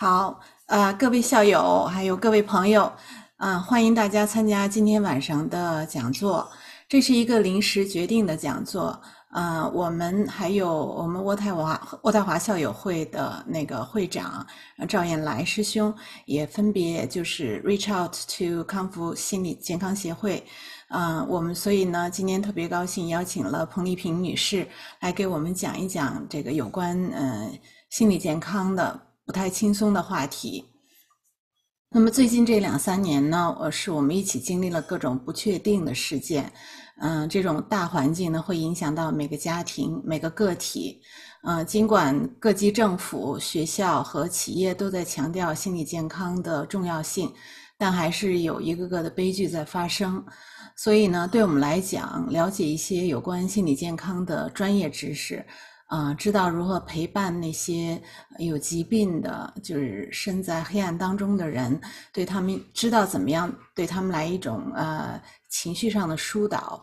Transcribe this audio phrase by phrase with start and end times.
[0.00, 2.92] 好，呃，各位校友，还有各位朋友，
[3.38, 6.48] 嗯、欢迎大家参加今天晚上的讲座。
[6.88, 8.96] 这是一个临时决定的讲座，
[9.32, 14.46] 呃，我们还有我们渥太华渥太华校友会的那个会长
[14.88, 15.92] 赵彦来师兄，
[16.26, 20.46] 也分别就是 reach out to 康复心理健康协会。
[20.90, 24.64] 嗯、我们所以呢，今天特别高兴邀请了彭丽萍女士
[25.00, 27.50] 来给我们讲一讲这个有关呃
[27.90, 30.64] 心理健康的不太轻松的话题。
[31.90, 36.50] 那么最近这两三年呢，呃，是我们一起经历了各种不确定的事件，
[37.02, 41.02] 嗯、这种大环境呢会影响到每个家庭、每个个体，
[41.42, 47.30] 呃，尽管各级政府、学校和企业都在强调心理健康的重要性，
[47.76, 50.24] 但还是有一个个的悲剧在发生。
[50.74, 55.44] 所以呢，对我们来讲，了解一些有关心理健康的专业知识，
[55.88, 58.00] 啊、知道如何陪伴那些
[58.38, 61.80] 有疾病的，就是身在黑暗当中的人，
[62.12, 66.82] 对他们知道怎么样对他们来一种呃情绪上的疏导，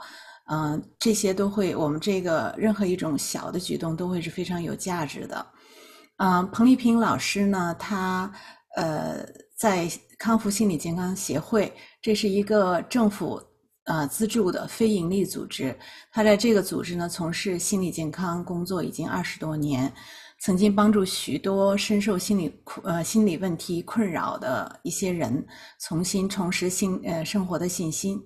[0.49, 5.45] 嗯、这些都会，我们这个任何一种小的举动都会是非常有价值的。
[6.17, 8.31] 嗯、彭丽萍老师呢，她
[8.75, 9.23] 呃
[9.55, 13.39] 在康复心理健康协会，这是一个政府
[13.85, 15.75] 呃资助的非营利组织。
[16.11, 19.91] 他在这个组织呢从事心理健康工作已经二十多年，
[20.39, 25.45] 曾经帮助许多深受心理呃心理问题困扰的一些人
[25.79, 28.21] 重新重拾信呃生活的信心。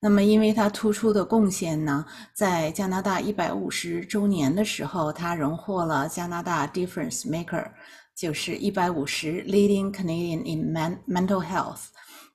[0.00, 2.04] 那么，因为他突出的贡献呢，
[2.34, 7.70] 在加拿大一百五十周年的时候，他荣获了加拿大 Difference Maker，
[8.14, 11.86] 就是一百五十 Leading Canadian in Man Mental Health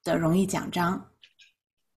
[0.03, 1.08] 的荣誉奖章。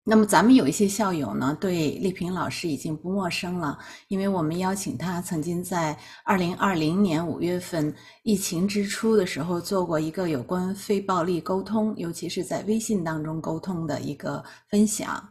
[0.03, 3.77] 那么咱们有一些校友呢，对丽萍老师已经不陌生了，
[4.07, 7.93] 因为我们邀请她曾经在二零二零年五月份
[8.23, 15.23] 疫情之初的时候做过一个有关非暴力沟通，尤其是在微信当中沟通的一个分享。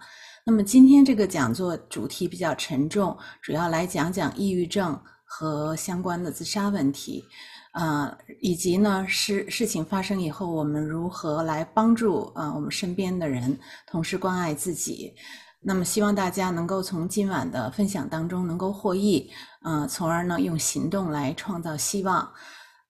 [0.47, 7.25] 那么今天这个讲座主题比较沉重，主要来讲讲抑郁症和相关的自杀问题。
[7.73, 15.15] 呃，以及呢，事事情发生以后，我们如何来帮助呃我们身边的人，同时关爱自己。
[15.63, 19.31] 那么，希望大家能够从今晚的分享当中能够获益，
[19.63, 22.29] 呃，从而呢用行动来创造希望。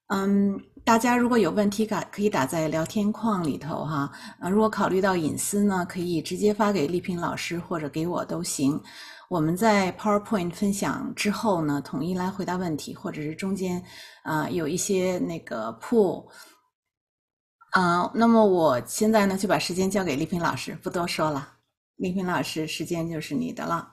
[0.07, 4.11] 嗯，大家如果有问题打可以打在聊天框里头哈。
[4.41, 8.81] 呃，如果考虑到隐私呢，可以直接发给丽萍老师或者给我都行。
[9.31, 13.81] 我们在 PowerPoint 分享之后呢，统一来回答问题，或者是中间
[14.25, 16.27] 啊、有一些那个 pool。
[17.71, 21.49] 啊、那么我现在呢就把时间交给丽萍老师，不多说了。
[21.95, 23.93] 丽萍老师，时间就是你的了。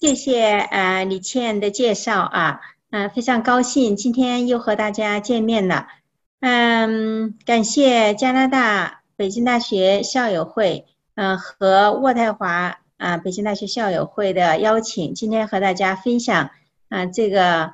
[0.00, 2.60] 谢谢呃李倩的介绍啊，
[2.90, 5.88] 呃非常高兴今天又和大家见面了，
[6.38, 10.86] 嗯，感谢加拿大北京大学校友会，
[11.16, 16.50] 嗯、和渥太华啊、北京大学校友会的邀请，今天和大家分享
[16.88, 17.72] 啊、这个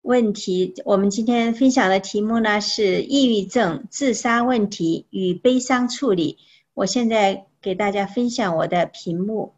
[0.00, 0.72] 问题。
[0.84, 6.38] 我们今天分享的题目呢是抑郁症、自杀问题与悲伤处理。
[6.74, 9.54] 我现在给大家分享我的屏幕。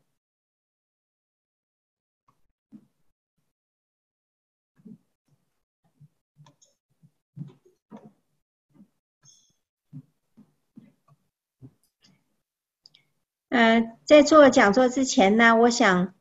[13.55, 16.13] 呃，在做讲座之前呢，我想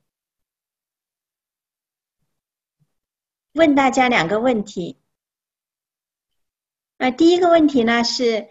[3.54, 5.00] 问大家两个问题。
[6.98, 8.50] 呃，第一个问题呢是，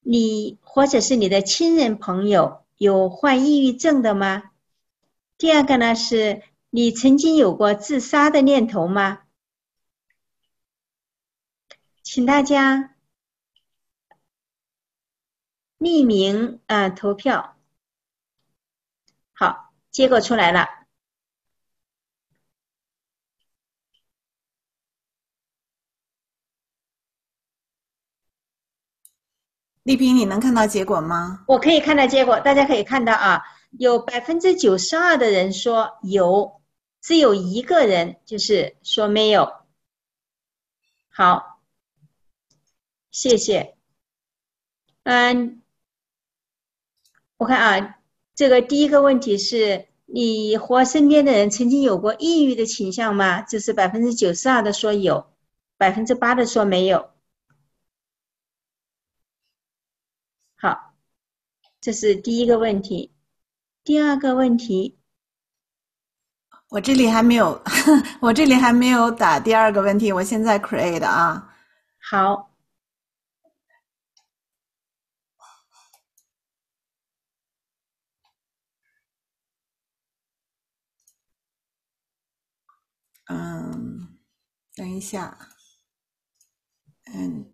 [0.00, 4.50] 你或者是你的亲人朋友有患抑郁症的吗？
[5.38, 9.22] 第二个呢是，你曾经有过自杀的念头吗？
[12.02, 12.96] 请大家
[15.78, 17.56] 匿名啊、呃投票。
[19.90, 20.68] 好，结果出来了。
[29.82, 31.44] 丽萍，你能看到结果吗？
[31.48, 36.62] 我可以看到结果，大家可以看到啊，有百分之九十二的人说有，
[37.00, 39.66] 只有一个人就是说没有。
[41.08, 41.60] 好，
[43.10, 43.76] 谢谢。
[45.02, 45.62] 嗯，
[47.38, 47.99] 我看啊，
[48.40, 53.42] 这个第一个问题是你和身边的人曾经有过抑郁的倾向吗？
[53.42, 55.30] 这是百分之九十二的说有，
[55.76, 57.10] 百分之八的说没有。
[60.56, 60.94] 好，
[61.82, 63.12] 这是第一个问题。
[63.84, 64.98] 第二个问题，
[66.70, 67.62] 我这里还没有，
[68.22, 71.54] 我这里还没有打第二个问题，我现在 create 啊。
[71.98, 72.46] 好，
[83.32, 84.18] 嗯，
[84.80, 85.36] 等一下
[87.12, 87.44] ，and。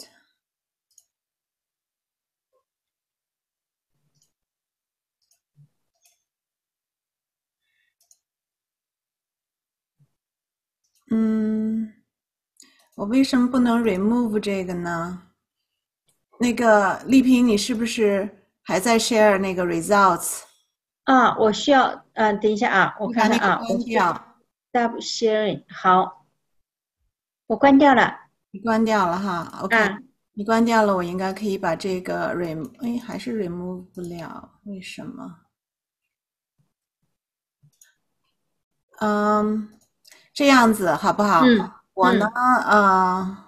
[11.11, 11.93] 嗯，
[12.95, 15.33] 我为什么不能 remove 这个呢？
[16.39, 20.43] 那个丽萍，你是不是还在 share 那个 results？
[21.03, 24.39] 啊，我需要，嗯，等一下啊，我看看啊，关掉
[24.71, 26.26] ，stop sharing，好，
[27.47, 28.13] 我关掉了，
[28.51, 29.77] 你关掉了哈，OK，
[30.35, 35.41] 你关掉了，我应该可以把这个 rem，哎，还是 remove 不了，为什么？
[39.01, 39.71] 嗯。
[40.35, 41.41] 这样子好不好？
[41.47, 43.39] 嗯，我呢，呃，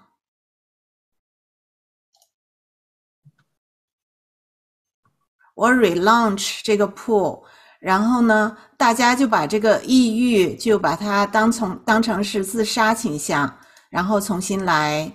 [5.53, 7.43] 我 relaunch 这个 pool，
[7.79, 15.11] 然后呢，大家就把这个抑郁就把它当从当成是自杀倾向，然后重新来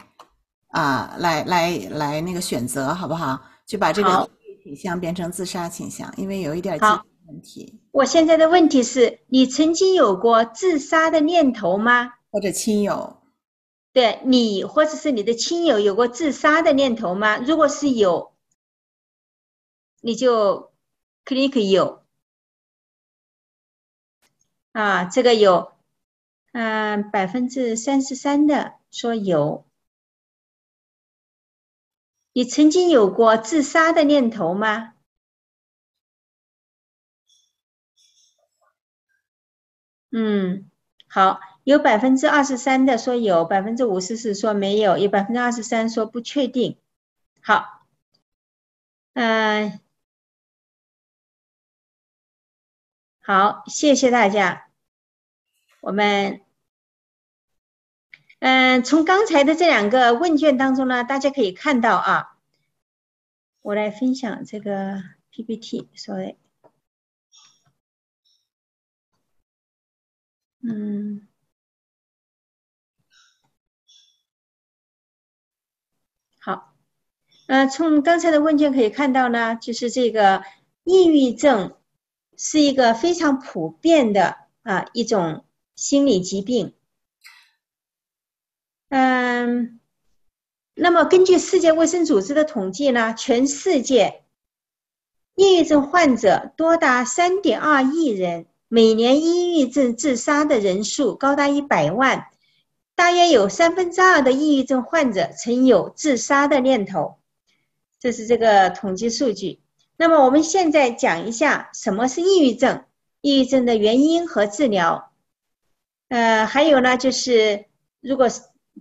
[0.69, 3.41] 啊，来来来那个选择好不好？
[3.67, 4.29] 就把这个
[4.63, 6.79] 倾向变成自杀倾向，因为有一点
[7.27, 7.81] 问题。
[7.93, 12.15] 我现在的问题是你曾经有过自杀的念头吗？
[12.31, 13.23] 或者亲友？
[13.93, 17.39] 对你或者是你的亲友有过自杀的念头吗？
[17.39, 18.35] 如果是有，
[20.01, 20.73] 你就
[21.25, 22.03] click 有。
[24.73, 25.74] 啊，这个有，
[26.55, 29.67] 嗯，百分之三十三的说有。
[32.33, 34.95] 你曾经有过自杀的念头吗？
[40.13, 40.71] 嗯，
[41.09, 46.79] 好，有百分之二十三的说有，百分之五十四说没有，有百分之二十三说不确定。
[47.41, 47.85] 好，
[49.15, 49.81] 嗯，
[53.19, 54.71] 好，谢谢大家。
[55.81, 56.41] 我们，
[58.47, 62.37] 嗯，从刚才的这两个问卷当中呢，大家可以看到啊，
[63.63, 66.37] 我来分享这个 PPT，sorry。
[70.61, 71.27] 嗯，
[76.39, 76.75] 好，
[77.47, 80.45] 呃，从刚才的问卷可以看到呢，就是这个
[80.85, 81.79] 抑郁症
[82.37, 86.75] 是一个非常普遍的啊一种心理疾病。
[88.97, 89.81] 嗯，
[90.75, 94.23] 那么根据世界卫生组织的统计呢，全世界
[95.35, 98.47] 抑郁症患者多达三点二亿人。
[98.69, 102.29] 每年抑郁症自杀的人数高达一百万，
[102.95, 107.19] 大约有三分之二的抑郁症患者曾有自杀的念头，
[107.99, 109.59] 这是这个统计数据。
[109.97, 112.85] 那么我们现在讲一下什么是抑郁症，
[113.21, 115.13] 抑郁症的原因和治疗。
[116.09, 117.65] 呃，还有呢，就是
[118.01, 118.29] 如果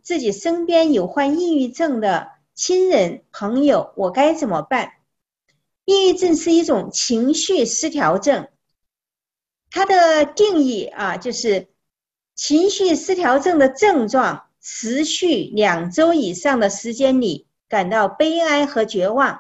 [0.04, 4.92] 自己身边有患抑郁症的亲人朋友，我该怎么办？
[5.86, 8.48] 抑郁症是一种情绪失调症。
[9.72, 11.70] 它的定义啊，就是
[12.36, 19.40] 情绪失调症的症状持续两周以上的时间里，感到悲哀和绝望，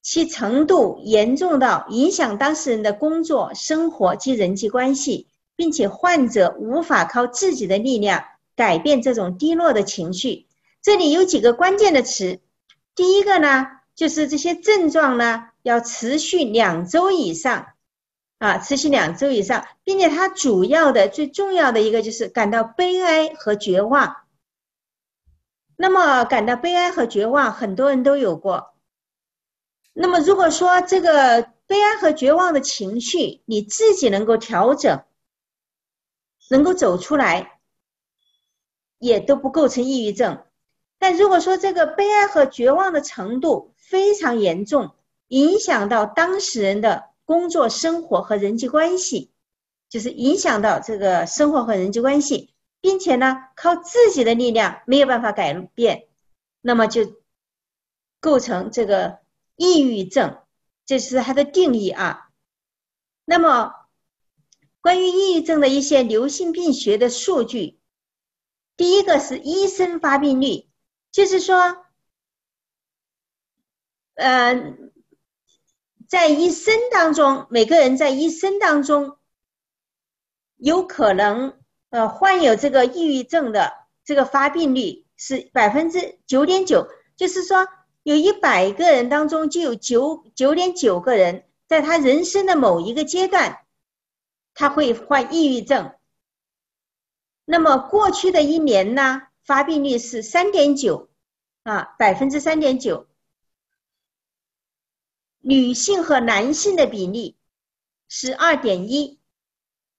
[0.00, 8.24] 其程度严重到影响当事人的工作、生活及人际关系，并且患者无法靠自己的力量
[8.62, 10.46] 改变这种低落的情绪。
[10.82, 12.40] 这里有几个关键的词，
[12.94, 13.66] 第一个呢，
[13.96, 17.66] 就是这些症状呢要持续两周以上。
[18.38, 24.16] 啊，持续两周以上，并且它主要的、最重要的一个就是感到悲哀和绝望。
[25.76, 28.74] 那么，感到悲哀和绝望，很多人都有过。
[29.92, 35.04] 那么，如果说这个悲哀和绝望的情绪你自己能够调整，
[36.50, 37.51] 能够走出来，
[39.02, 40.42] 也都不构成抑郁症。
[40.98, 44.94] 但如果说这个悲哀和绝望的程度非常严重，
[45.28, 47.12] 影响到当事人的。
[47.24, 49.30] 工作、生活和人际关系，
[49.88, 56.08] 就是影响到这个生活和人际关系，并且呢，靠自己的力量没有办法改变，
[56.60, 57.02] 那么就
[58.20, 59.20] 构成这个
[59.56, 60.38] 抑郁症，
[60.84, 62.28] 这是它的定义啊。
[63.24, 63.72] 那么，
[64.82, 67.78] 关于抑郁症的一些流行病学的数据，
[68.76, 70.68] 第一个是医生发病率，
[71.10, 71.84] 就是说，
[74.14, 74.90] 嗯。
[76.08, 79.16] 在一生当中，每个人在一生当中，
[80.58, 83.72] 有可能呃患有这个抑郁症的
[84.04, 86.86] 这个发病率是百分之九点九，
[87.16, 87.66] 就是说
[88.02, 93.64] 有一百个人当中就有九九点九个人在他人生的某一个阶段，
[94.52, 95.94] 他会患抑郁症。
[97.44, 101.10] 那么过去的一年呢，发病率是三点九
[101.64, 103.08] 啊，百分之三点九。
[105.40, 107.36] 女性和男性的比例
[108.08, 109.18] 是二点一，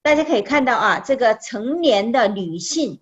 [0.01, 3.01] 大家可以看到啊，这个成年的女性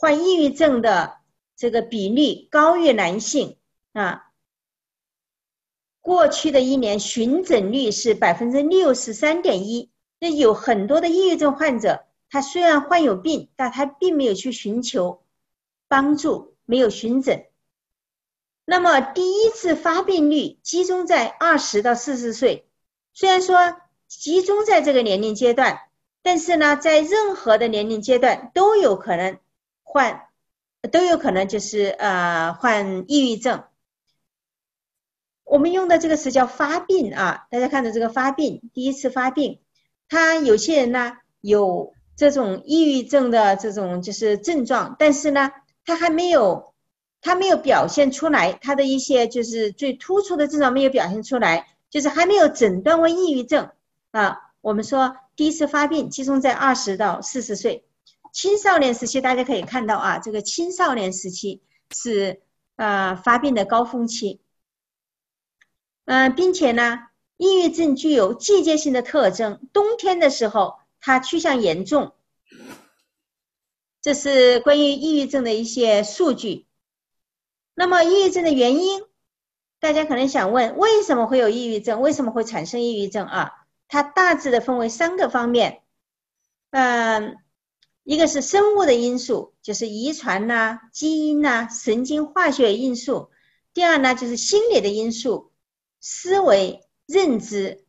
[0.00, 1.18] 患抑郁症的
[1.56, 3.56] 这个比例高于男性
[3.92, 4.32] 啊。
[6.00, 15.22] 过去的一年寻诊率是百分之六十三点一，那有很多的抑郁症患者，他虽然患有病，但他并没有去寻求
[15.86, 17.46] 帮助，没有寻诊。
[18.64, 22.66] 那么第一次发病率集中在二十到四十岁，
[23.12, 23.76] 虽然说
[24.08, 25.82] 集中在这个年龄阶段，
[26.22, 29.38] 但是呢，在任何的年龄阶段都有可能
[29.84, 30.26] 患，
[30.90, 33.62] 都有可能就是呃患抑郁症。
[35.44, 39.60] 我们用的这个词叫发病啊，大家看到这个发病，第一次发病，
[40.08, 45.50] 他有些人呢有这种抑郁症的这种就是症状，但是呢
[45.84, 46.72] 他还没有。
[47.26, 53.70] 他没有表现出来，他的一些就是最突出的症状没有表现出来，就是还没有诊断为抑郁症
[54.10, 54.52] 啊。
[54.60, 57.86] 我们说第一次发病集中在二十到四十岁，
[58.30, 62.42] 青少年时期大家可以看到啊，这个青少年时期是
[62.76, 64.42] 呃发病的高峰期，
[66.04, 67.06] 嗯，并且呢，
[67.38, 70.74] 抑郁症具有季节性的特征，冬天的时候
[71.06, 72.14] 它趋向严重，
[74.00, 76.66] 这是关于抑郁症的一些数据。
[77.74, 79.02] 那么，抑郁症的原因，
[79.80, 82.00] 大家可能想问，为什么会有抑郁症？
[82.00, 83.52] 为什么会产生抑郁症啊？
[83.86, 85.82] 它大致的分为三个方面，
[86.70, 87.36] 嗯，
[88.02, 93.28] 一个是生物的因素，就是遗传呐、基因呐、神经化学因素；
[93.74, 95.52] 第二呢，就是心理的因素，
[96.00, 97.84] 思维、认知；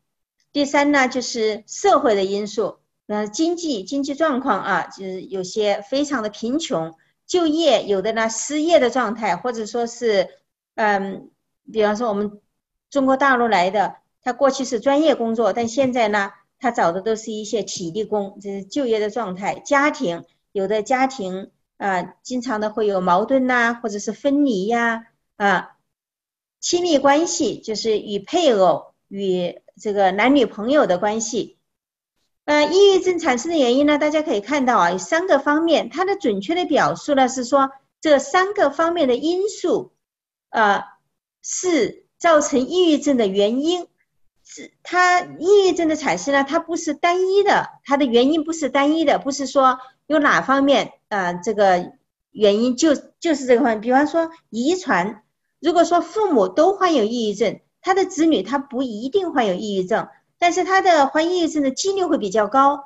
[0.51, 6.95] 第三呢，就是社会的因素，呃，经济经济状况啊，就是有些非常的贫穷。
[7.27, 10.29] 就业有的呢，失业的状态，或者说是，
[10.75, 11.29] 嗯，
[11.71, 12.39] 比方说我们
[12.89, 19.59] 中国大陆来的，他过去是专业工作，但现在呢，他找的都是一些体力工，这是就业的状态。
[19.59, 25.07] 家庭有的家庭啊，经常的会有矛盾呐，或者是分离呀，
[25.37, 25.77] 啊，
[26.59, 31.54] 亲密关系就是与配偶、与这个男女朋友的关系。
[32.45, 35.89] 呃，抑郁症产生的原因呢，大家可以看到啊，有三个方面。
[35.89, 37.71] 它的准确的表述呢是说，
[38.01, 39.93] 这三个方面的因素，
[40.49, 40.83] 呃，
[41.41, 43.87] 是造成抑郁症的原因。
[44.43, 51.93] 是它抑郁症的产生呢，它不是单一的，它的原因不是单一的，不是说有哪方面呃这个
[52.29, 53.81] 原因就就是这个方面。
[53.81, 55.23] 比方说遗传，
[55.59, 60.07] 如果说父母都患有抑郁症，他的子女他不一定患有抑郁症。
[60.37, 62.83] 但是他的患抑郁症的几率会比较高，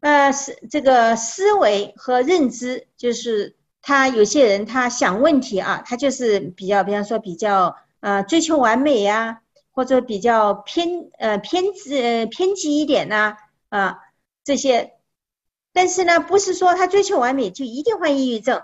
[0.00, 9.40] 呃，是这个思维和认知，就是他有些人他想问题啊，他就是比较，比方说比较呃追求完美呀，
[9.72, 13.36] 或者比较偏呃偏执呃偏激一点呐
[13.70, 13.98] 啊
[14.44, 14.94] 这些，
[15.72, 18.62] 但是呢，不是说他追求完美就一定患抑郁症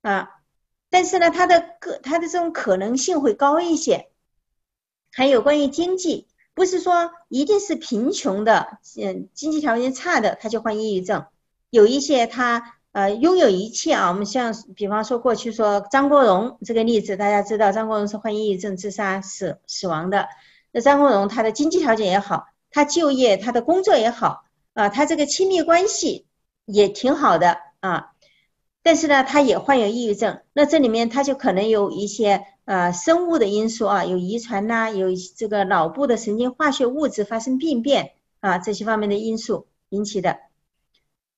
[0.00, 0.30] 啊，
[0.88, 4.08] 但是呢，他的个他的这种可能性会高一些，
[5.12, 6.27] 还有关于经济。
[6.58, 11.24] 不是说一定是贫穷的，嗯，经济条件差的他就患抑郁症。
[11.70, 20.26] 有一些他呃拥有一切啊，我们像比方说过去说张国荣这个例子，大家知道张国荣是患抑郁症自杀死死亡的。
[20.72, 24.42] 那张国荣他的经济条件也好，他就业他的工作也好
[24.74, 26.26] 啊，他这个亲密关系
[26.64, 28.10] 也挺好的啊，
[28.82, 30.40] 但是呢，他也患有抑郁症。
[30.52, 32.44] 那这里面他就可能有一些。
[32.68, 40.36] 呃，生物的因素啊，有遗传呐，有这个脑部的神经化学物质发生病变啊，这些方面的因素引起的。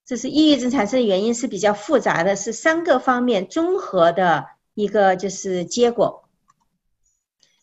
[0.05, 6.25] 这是抑郁症产生的原因是比较复杂的，是三个方面综合的一个就是结果。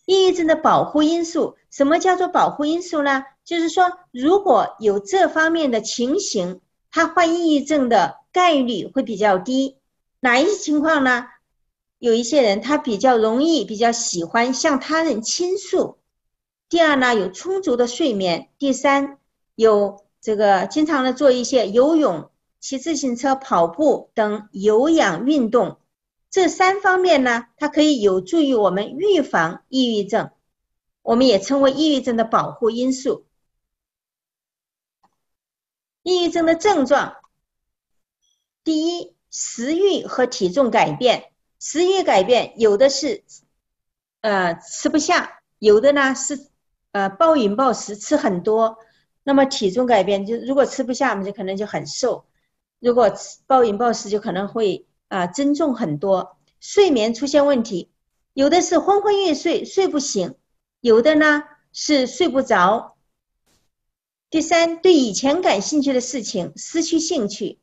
[0.05, 3.25] 抑郁症的保护因素，什么叫做保护因素呢？
[3.43, 9.75] 就是说，如果有这方面的情形，他患抑郁症的概率会比较低。
[10.21, 11.25] 哪一些情况呢？
[11.99, 15.97] 有一些人他比较容易，比较喜欢向他人倾诉。
[16.69, 18.49] 第二呢，有充足的睡眠。
[18.59, 19.19] 第三，
[19.55, 25.79] 有这个经常的做一些游泳、骑自行车、跑步等有氧运动。
[26.29, 30.29] 这三方面呢，它可以有助于我们预防抑郁症，
[31.01, 33.25] 我们也称为抑郁症的保护因素。
[36.03, 37.15] 抑郁症的症状，
[38.63, 41.31] 第一，食欲和体重改变。
[41.59, 43.23] 食欲改变，有的是，
[44.21, 46.47] 呃，吃不下；有的呢是，
[46.91, 48.77] 呃，暴饮暴食，吃很多。
[49.23, 52.25] 那么体重改变，就如果吃不下，我们就可能就很瘦。
[52.79, 53.11] 如果
[53.45, 56.37] 暴饮暴食，就可能会啊增重很多。
[56.59, 57.89] 睡眠出现问题，
[58.33, 60.35] 有的是昏昏欲睡，睡不醒；
[60.79, 62.95] 有的呢是睡不着。
[64.29, 67.59] 第三，对以前感兴趣的事情失去兴趣。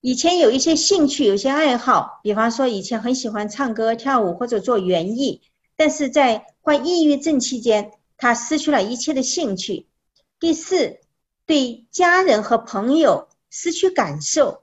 [0.00, 5.42] 以前有一些兴趣，有些爱好，比方说以前很喜欢唱歌、跳舞或者做园艺，
[5.76, 9.88] 但是在患抑郁症期间，他失去了一切的兴趣。
[10.38, 11.00] 第四，
[11.44, 14.62] 对家人和朋友失去感受，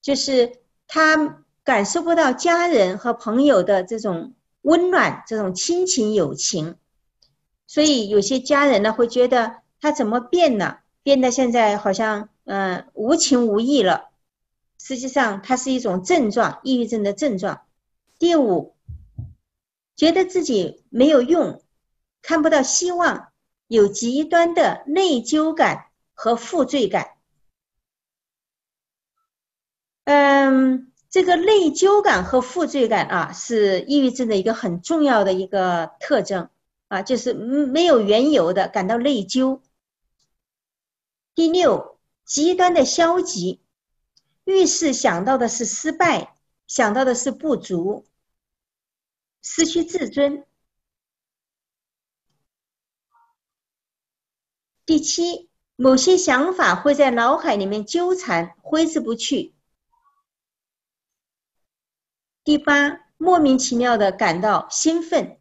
[0.00, 6.76] 就是他感受不到家人和朋友的这种温暖、这种亲情友情，
[7.66, 14.08] 所以有些家人呢会觉得他怎么变了，变得现在好像嗯无情无义了。
[14.78, 17.62] 实际上，它是一种症状，抑郁症的症状。
[18.18, 18.74] 第五，
[19.94, 21.62] 觉得自己没有用，
[22.22, 23.28] 看不到希望。
[23.66, 27.18] 有极端的内疚感和负罪感。
[30.04, 36.48] 嗯，这个内疚感和负罪感啊，是抑郁症的一个很重要的一个特征
[36.86, 39.60] 啊，就是没有缘由的感到内疚。
[41.34, 41.97] 第六，
[42.28, 43.62] 极端的消极，
[44.44, 48.04] 遇事想到的是失败，想到的是不足，
[49.40, 50.46] 失去自尊。
[54.84, 59.54] 第七，某些想法会在脑海里面纠缠，挥之不去。
[62.44, 65.40] 第八，莫名其妙的感到兴奋，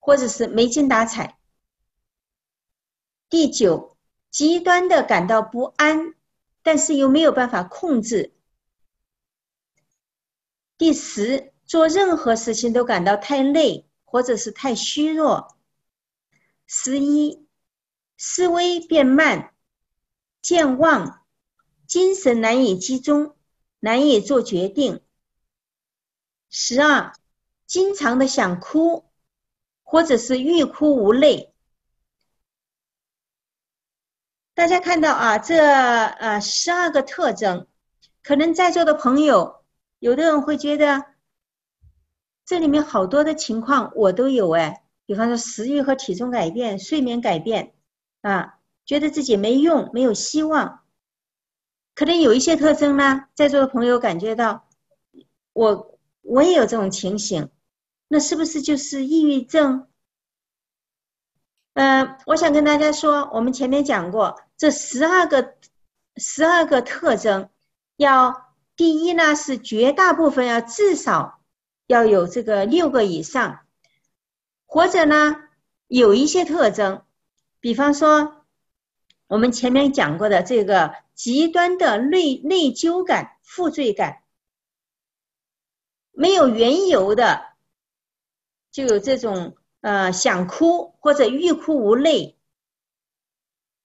[0.00, 1.38] 或者是没精打采。
[3.28, 3.93] 第九，
[4.34, 6.16] 极端的感到不安，
[6.64, 8.34] 但是又没有办法控制。
[10.76, 15.56] 第十，做任何事情都感到太累，或者是太虚弱。
[16.66, 17.46] 十一。
[18.16, 19.54] 思维变慢、
[20.40, 21.24] 健忘、
[21.86, 23.36] 精神难以集中、
[23.78, 25.00] 难以做决定。
[26.50, 27.12] 十二，
[27.66, 29.04] 经常的想哭，
[29.84, 31.53] 或者是欲哭无泪。
[34.54, 37.66] 大家看到啊，这呃十二个特征，
[38.22, 39.64] 可能在座的朋友，
[39.98, 41.04] 有的人会觉得
[42.46, 47.74] 这里面好多的情况我都有哎，比方说食欲和体重改变、睡眠改变。
[48.22, 50.80] 啊，觉得自己没用，没有希望，
[51.94, 53.26] 可能有一些特征呢。
[53.34, 54.66] 在座的朋友感觉到，
[55.52, 57.50] 我我也有这种情形，
[58.08, 59.88] 那是不是就是抑郁症？
[61.74, 65.56] 嗯，我想跟大家说，我们前面讲过，这十二个
[66.16, 67.50] 十二个特征，
[67.96, 71.40] 要第一呢是绝大部分要至少
[71.86, 73.60] 要有这个六个以上，
[74.66, 75.36] 或者呢
[75.86, 77.02] 有一些特征。
[77.60, 78.44] 比方说，
[79.26, 84.22] 我们前面讲过的这个极端的内内疚感、负罪感，
[86.12, 87.54] 没有缘由的，
[88.70, 92.36] 就有这种呃想哭或者欲哭无泪，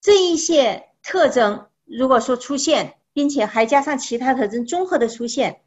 [0.01, 5.63] 这一些特征，如果说出现，并且还加上其他特征综合的出现，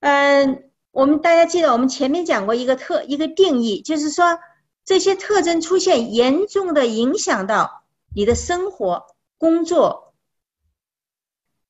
[0.00, 4.38] 嗯，我们大家记得我们前面讲过一个特一个定义，就是说。
[4.82, 9.06] 这些特征出现，严重的影响到你的生活、
[9.38, 10.14] 工作，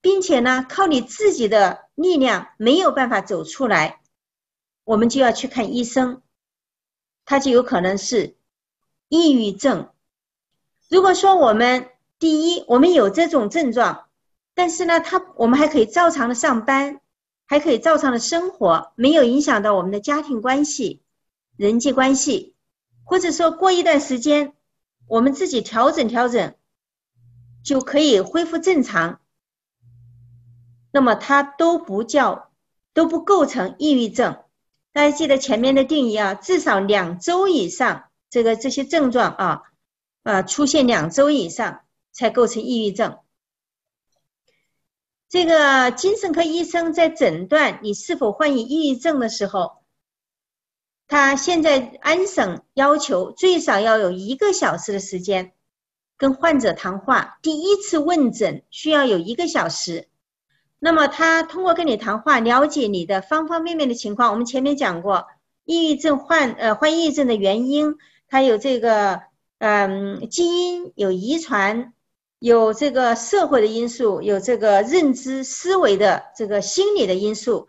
[0.01, 4.01] 并且呢，靠你自己的力量没有办法走出来，
[4.85, 6.23] 我们就要去看医生，
[7.27, 8.37] 他就有可能是
[9.09, 9.93] 抑郁症。
[10.90, 14.09] 如果说我们第一，我们有这种症状，
[14.55, 17.00] 但是呢，他我们还可以照常的上班，
[17.46, 21.00] 还可以照常的生活，没有影响到我们的家庭关系、
[21.57, 22.57] 人际关系。
[23.05, 24.53] 或者说过一段时间，
[25.07, 26.55] 我们自己调整调整，
[27.64, 29.20] 就可以恢复正常。
[30.92, 32.50] 那么它都不叫，
[32.94, 34.38] 都不构成抑郁症。
[34.92, 39.62] 大家记得前面的定义啊，至少两周以上，这个这些症状啊，
[40.23, 41.81] 啊出现两周以上
[42.13, 43.19] 才构成抑郁症。
[45.29, 49.79] 这个精神科医生在诊断你是否患有抑郁症的时候。
[51.07, 55.53] 他现在安省要求最少要有一个小时的时间
[56.17, 60.09] 跟患者谈话，第一次问诊需要有一个小时。
[60.79, 64.31] 那么他通过跟你谈话，了解你的方方面面的情况。
[64.31, 65.27] 我们前面讲过，
[65.65, 67.97] 抑郁症患呃患抑郁症的原因，
[68.29, 69.23] 他有这个
[69.61, 71.92] 嗯基因，有遗传，
[72.38, 77.68] 有这个社会的因素，有这个认知思维的这个心理的因素。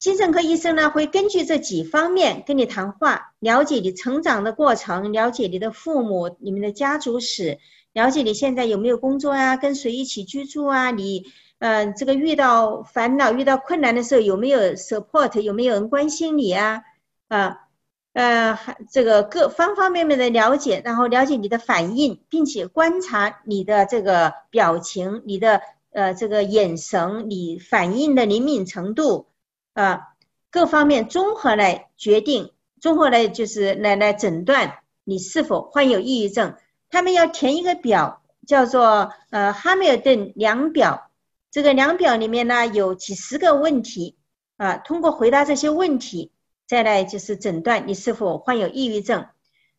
[0.00, 7.58] 精神科医生呢，会根据这几方面跟你谈话，了解你成长的过程，了解你的父母、你们的家族史，
[7.92, 11.26] 了解你现在有没有工作啊，跟谁一起居住啊，你
[11.58, 16.82] 呃这个遇到烦恼、遇到困难的时候有没有 support，有没有人关心你啊？
[17.28, 17.68] 啊，
[18.12, 18.58] 呃
[18.90, 29.26] 这个各方方面面的了解，然后了解你的反应，并且观察你的这个表情、你的呃这个眼神、你反应的灵敏程度
[29.74, 30.14] 啊，
[30.50, 36.54] 各方面综合来决定，综合来就是来来诊断你是否患有抑郁症。
[36.90, 41.08] 他们要填一个表，叫做呃哈密尔顿量表。
[41.52, 44.16] 这个量表里面呢有几十个问题
[44.56, 46.32] 啊，通过回答这些问题，
[46.70, 49.26] 再来就是诊断你是否患有抑郁症。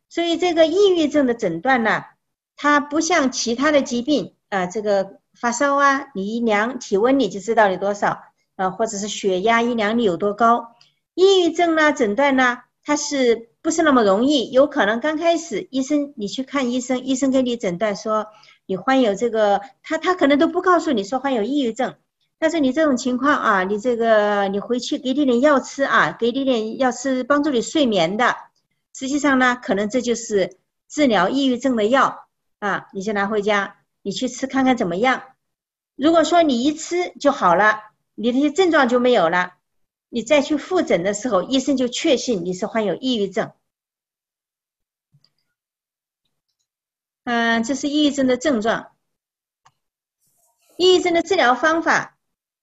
[0.10, 2.04] 所以这个抑郁症的诊断呢，
[2.58, 8.20] 它不像其他的疾病啊，这个发烧啊，你一量体温你就知道你多少
[8.58, 10.76] 啊，或者是血压一量你有多高。
[11.14, 13.50] 抑郁症呢诊断呢，它是。
[13.64, 18.26] 不是那么容易，有可能刚开始医生你去看医生，医生给你诊断说
[18.66, 21.94] 你患有这个，他他可能都不告诉你说患有抑郁症，
[22.42, 28.36] 但是你这种情况啊，你这个你回去给你点药吃啊，给你点药吃帮助你睡眠的，
[28.96, 32.28] 实际上呢，可能这就是治疗抑郁症的药
[32.58, 35.22] 啊，你就拿回家，你去吃看看怎么样。
[35.96, 37.80] 如果说你一吃就好了，
[38.16, 39.54] 你这些症状就没有了。
[40.10, 43.52] 你再去复诊的时候，医生就确信你是患有抑郁症。
[47.24, 48.88] 嗯，这是抑郁症的症状。
[50.78, 52.11] 抑郁症的治疗方法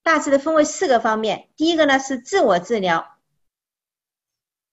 [0.09, 1.49] 大致的分为四个方面。
[1.55, 3.19] 第一个呢是自我治疗。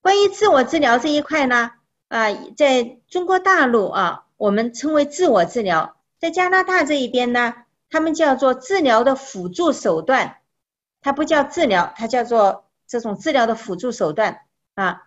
[0.02, 1.72] 关于自我治疗这一块呢，
[2.08, 7.54] 啊，在中国大陆啊，我们称为自我治疗；在加拿大这一边呢，
[7.90, 10.38] 他们叫做治疗的辅助手段，
[11.02, 12.64] 它不叫治疗，它叫做。
[12.88, 14.42] 这种治疗的辅助手段
[14.76, 15.02] 啊，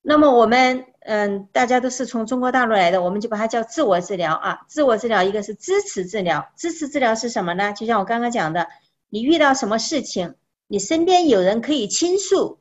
[0.00, 4.64] 那么我们嗯，大家都是从中国大陆来的，我们就把它叫自我治疗啊。
[4.68, 7.74] 自我治疗一个是支持治疗，支持治疗是什么呢？
[7.74, 8.68] 就像我刚刚讲的，
[9.08, 10.34] 你遇到什么事情，
[10.66, 12.60] 你身边有人可以倾诉，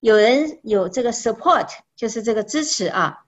[0.00, 3.24] 有人有这个 support，就是这个支持啊。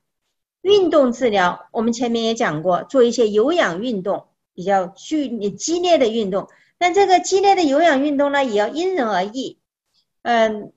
[0.62, 9.59] 运动治疗，我们前面也讲过，做一些有氧运动，比较剧激烈的运动，但这个激烈的有氧运动呢，也要因人而异。
[10.22, 10.72] 嗯，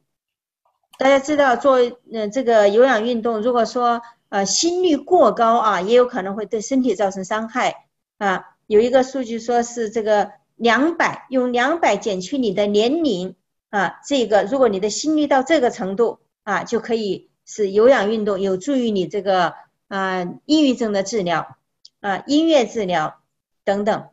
[0.98, 1.78] 大家知道做
[2.12, 8.58] 嗯这个有氧运动，如果说呃心率过高啊，也有可能会对身体造成伤害啊。
[8.66, 13.36] 有一个数据说是这个两百用两百减去你的年龄
[13.70, 19.54] 啊，这个如果你的心率到这个程度啊，就可以是有氧运动有助于你这个
[19.88, 21.58] 啊抑郁症的治疗
[22.02, 23.22] 啊音乐治疗
[23.64, 24.10] 等等。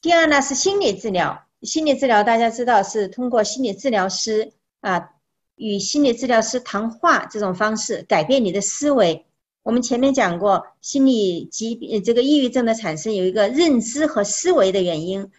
[0.00, 1.44] 第二呢是心理治疗。
[1.62, 5.10] 心理治疗大家知道是通过心理治疗师啊
[5.54, 9.26] 与心理治疗师谈话这种方式改变你的思维。
[9.62, 15.30] 我们前面讲过，心理疾病这个抑郁症的产生有一个认知和思维的原因。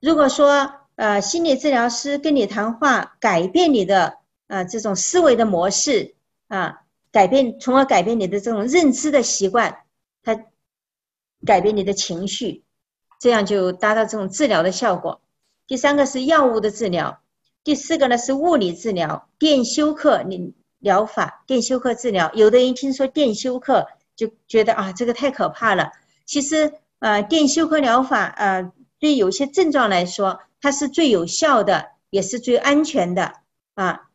[0.00, 6.14] 如果说呃心理治疗师跟你谈话，改变你的啊这种思维的模式
[6.46, 9.78] 啊，改变从而改变你的这种认知的习惯，
[10.22, 10.44] 它
[11.44, 12.62] 改变你的情绪。
[13.18, 15.20] 这样就达到这种治疗的效果。
[15.68, 17.20] 第三个是药物的治疗，
[17.62, 22.32] 第四个呢是物理治疗，电休克你疗法，电休克治疗。
[22.34, 25.92] 有的人听说电休克就觉得啊，这个太可怕了。
[26.26, 33.34] 其实呃，电休克疗法呃，对有些症状来说，它是最有效的，也是最安全的
[33.74, 34.08] 啊。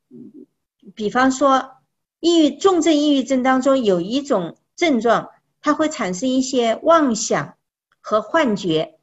[0.94, 1.78] 比方说，
[2.20, 7.56] 抑郁重症抑郁症当中有一种症状，它会产生一些妄想
[8.02, 9.00] 和幻觉。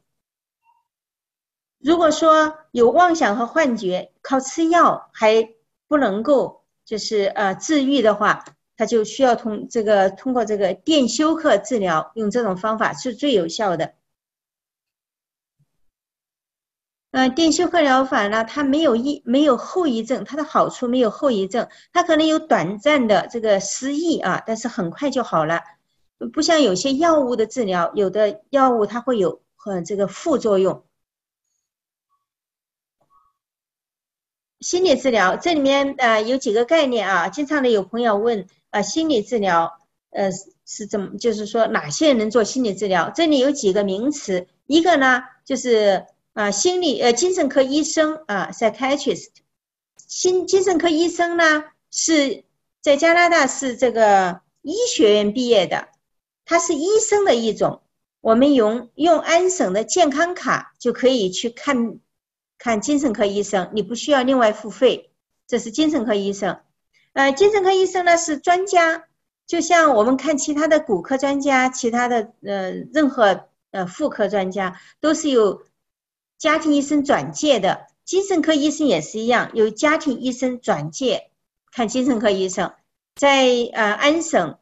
[1.79, 5.49] 如果说有妄想和幻觉，靠吃药还
[5.87, 8.45] 不能够就是呃治愈的话，
[8.77, 13.95] 他就需要通这个通过这个电休克治疗，用这种方法是最有效的。
[17.11, 25.61] 嗯，电休克疗法呢，它没有一没有后遗症，它的好处没有后遗症，它可能有短暂的这个失忆啊，但是很快就好了，
[26.33, 30.84] 不像有些药物的治疗，有的药物它会有很这个副作用。
[34.65, 39.71] 心理治疗这里面呃有几个概念啊，经常的有朋友问啊，心理治疗
[40.09, 40.31] 呃
[40.65, 43.11] 是怎么，就是说哪些人能做心理治疗？
[43.13, 49.27] 这里有几个名词，一个呢就是啊心理呃精神科医生啊，psychiatrist，
[50.07, 52.43] 心精神科医生呢是
[52.81, 55.89] 在加拿大是这个医学院毕业的，
[56.43, 57.83] 他是医生的一种，
[58.19, 61.99] 我们用用安省的健康卡就可以去看。
[62.57, 65.11] 看精神科医生，你不需要另外付费，
[65.47, 66.59] 这是精神科医生。
[67.13, 69.05] 呃，精神科医生呢是专家，
[69.47, 75.63] 就像我们看其他的骨科专家，其他的呃任何呃妇科专家都是有
[76.37, 81.29] 家庭医生转介的，精神科医生也是一样，有家庭医生转介
[81.71, 82.73] 看精神科医生，
[83.15, 84.57] 在呃安省。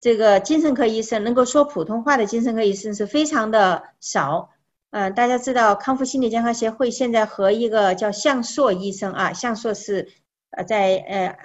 [0.00, 4.50] 这个精神科医生能够说普通话的精神科医生是非常的少。
[4.96, 10.12] 嗯，大家知道康复心理健康协会现在和一个叫向硕医生啊，向硕是
[10.50, 11.36] 呃在呃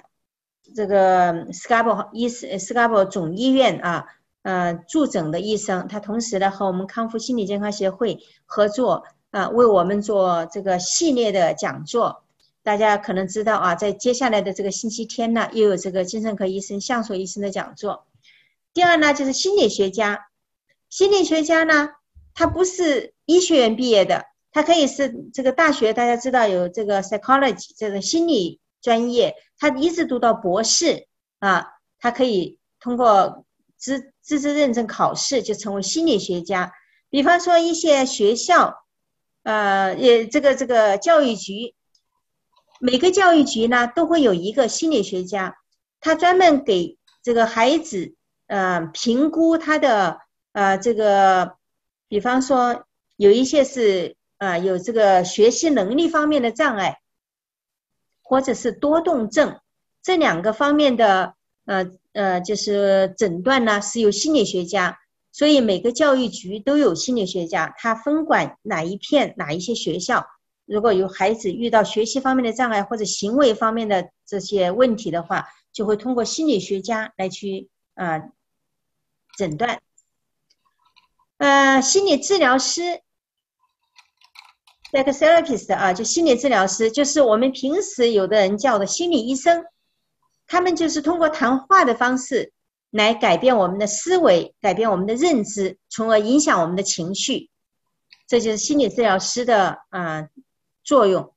[0.76, 4.06] 这个 Scarbo 医生 Scarbo 总医院啊
[4.42, 12.22] 呃驻诊的医生，他同时呢和我们康复心理健康协会合作啊，为我们做这个系列的讲座。
[12.62, 18.06] 大家可能知道啊，在接下来的这个星期天呢，又有这个精神科医生向硕医生的讲座。
[18.72, 20.28] 第二呢，就是心理学家。
[20.88, 21.88] 心理学家呢，
[22.32, 31.06] 他不是医学院毕业的，他可以是这个大学，大家知道有这个 psychology 这个心理专业，他一直读到博士
[31.38, 31.66] 啊，
[31.98, 33.44] 他可以通过
[33.76, 36.72] 资资质认证考试就成为心理学家。
[37.08, 38.82] 比方说一些学校，
[39.44, 41.74] 呃，也这个这个教育局，
[42.80, 45.56] 每个教育局呢都会有一个心理学家，
[46.00, 48.16] 他专门给这个孩子。
[48.52, 50.18] 呃，评估他的
[50.50, 51.54] 呃这个，
[52.08, 52.84] 比方说
[53.20, 57.02] 有一些是啊有这个学习能力方面的障碍，
[58.22, 59.60] 或者是多动症
[60.02, 61.34] 这两个方面的
[61.66, 64.98] 呃呃就是诊断呢，是由心理学家，
[65.32, 70.26] 所以每个教育局都有心理学家，他分管哪一片哪一些学校，
[70.64, 78.22] 如果有孩子遇到学习方面的障碍或者行为方面的这些问题的话，就会通过心理学家来去啊。
[79.36, 79.80] 诊断，
[81.38, 83.00] 呃，心理治疗师
[84.92, 89.64] ，psychotherapist 啊，就心理治疗师，就是我们平时有的人叫的心理医生，
[90.46, 92.52] 他们就是通过谈话的方式
[92.90, 97.50] 来改变我们的思维，改变我们的认知，从而影响我们的情绪，
[98.26, 100.28] 这就是心理治疗师的啊
[100.82, 101.32] 作用。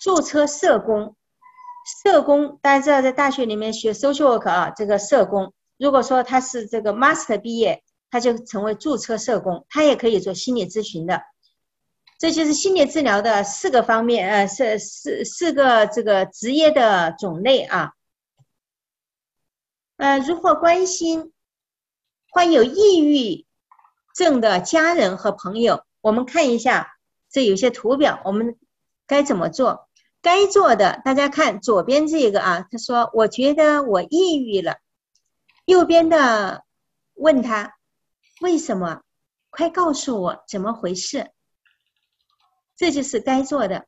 [0.00, 1.16] 注册社工，
[2.04, 5.52] 社工大家知道在大学里面学 social work 啊，这个社工。
[5.78, 11.22] 如果说他是这个 master 毕业，他就成为注册社工，他也可以做心理咨询的。
[12.18, 17.92] 这就是心理治疗的四个方面，呃，四四四个这个职业的种类啊。
[19.96, 21.32] 呃，如何关心
[22.30, 23.46] 患有抑郁
[24.14, 25.84] 症的家人和朋友？
[26.00, 26.96] 我们看一下
[27.30, 28.58] 这有些图表，我们
[29.06, 29.88] 该怎么做？
[30.22, 34.78] 该做的，大家看左边这个啊，他说：“我觉得我抑郁了。”
[35.66, 36.64] 右边的
[37.14, 37.76] 问他
[38.40, 39.02] 为什么？
[39.50, 41.30] 快告诉我怎么回事？
[42.76, 43.86] 这就是该做的。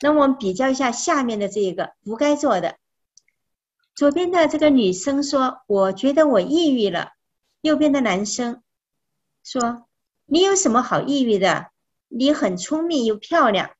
[0.00, 2.76] 那我们比较一下下面的这一个不该做的。
[3.94, 7.12] 左边的这个女生说：“我觉得我抑郁了。”
[7.62, 8.62] 右边的男生
[9.42, 9.86] 说
[10.26, 11.68] ：“你有什么好抑郁的？
[12.08, 13.70] 你很聪明又漂亮。”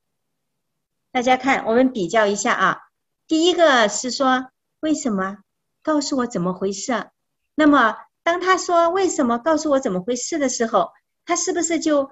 [1.13, 2.81] 大家看，我们比较一下啊。
[3.29, 4.49] 第一个是说
[4.81, 5.39] 为什么？
[5.83, 7.11] 告诉我怎么回事？
[7.55, 10.91] 那么，当他说“为什么告诉我怎么回事”的时候，
[11.25, 12.11] 他是不是就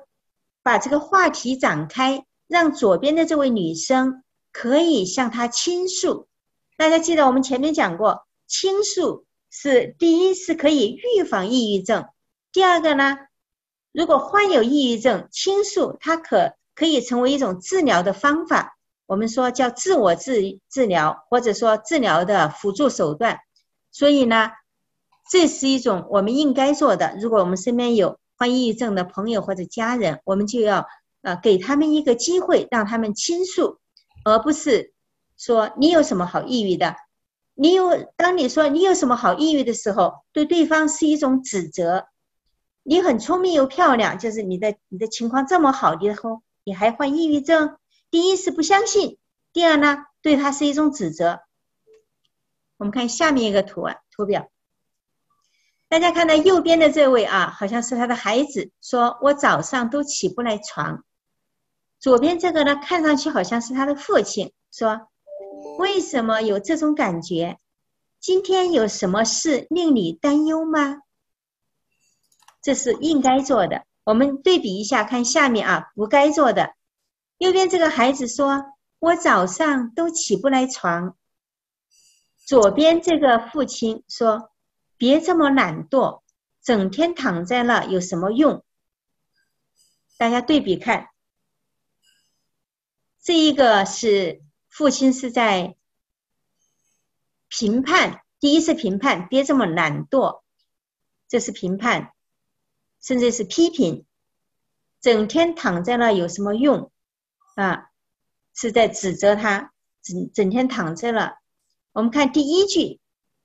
[0.64, 6.26] 把这个话题展开，让左边的这位女生可以向他倾诉？
[6.76, 12.08] 大家记得我们前面讲过，倾诉是第一是可以预防抑郁症，
[12.50, 13.18] 第二个呢，
[13.92, 18.76] 如果患有抑郁症，倾诉它可可以成为一种治疗的方法。
[19.06, 23.38] 我们说叫自我治治疗，或者说治疗的辅助手段。
[23.92, 24.50] 所以呢，
[25.30, 27.14] 这是一种我们应该做的。
[27.20, 30.86] 如果我们身边有患抑郁症的朋友或者家人，我们就要
[31.22, 33.78] 呃给他们一个机会，让他们倾诉，
[34.22, 34.92] 而不是
[35.38, 36.94] 说你有什么好抑郁的。
[37.54, 42.06] 你有当你说你有什么好抑郁的时候，对对方是一种指责。
[42.82, 47.78] 你很聪明又漂亮，就是你的你的情况这么好，以后你还患抑郁症？
[48.10, 49.16] 第一是不相信，
[49.54, 51.40] 第二呢，对他是一种指责。
[52.76, 54.50] 我们看下面一个图啊图表，
[55.88, 61.04] 大家看到右边的这位啊，好像是他的孩子，说我早上都起不来床。
[62.00, 65.08] 左边这个呢，看上去好像是他的父亲，说
[65.78, 67.58] 为什么有这种感觉？
[68.20, 71.00] 今天有什么事令你担忧吗？
[72.62, 73.84] 这是应该做的。
[74.04, 76.74] 我们对比一下，看下面啊，不该做的。
[77.38, 78.64] 右边这个孩子说，
[78.98, 81.16] 我早上都起不来床。
[82.46, 84.50] 左边这个父亲说
[84.96, 86.22] ：“别这么懒惰，
[86.62, 88.64] 整天躺在那有什么用？”
[90.16, 91.08] 大家对比看，
[93.22, 95.76] 这一个是父亲是在
[97.48, 100.42] 评判第一次评判，别这么懒惰，
[101.28, 102.12] 这是评判，
[103.00, 104.06] 甚至是批评。
[105.00, 106.90] 整天躺在那有什么用
[107.56, 107.90] 啊？
[108.54, 111.38] 是在指责他，整整天躺在了。
[111.92, 113.00] 我们看第一句，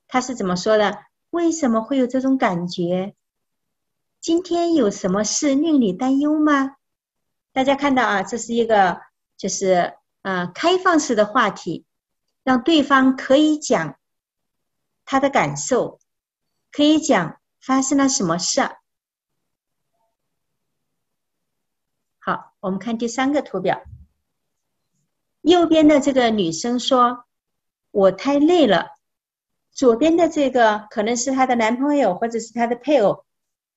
[0.06, 1.04] 他是怎么说的？
[1.30, 3.14] 为什么会有这种感觉？
[4.20, 6.76] 今天有什么事令你担忧吗？
[7.52, 9.00] 大家看到啊，这是一个
[9.36, 11.86] 就是呃开放式的话题，
[12.44, 13.98] 让对方可以讲
[15.04, 16.00] 他的感受，
[16.70, 18.60] 可以讲发生了什么事。
[22.18, 23.82] 好，我们看第三个图表。
[25.40, 27.24] 右边的这个女生说
[27.90, 28.90] ：“我太累了。”
[29.72, 33.24] 左边的这个可能是她的男朋友或者是她的配偶，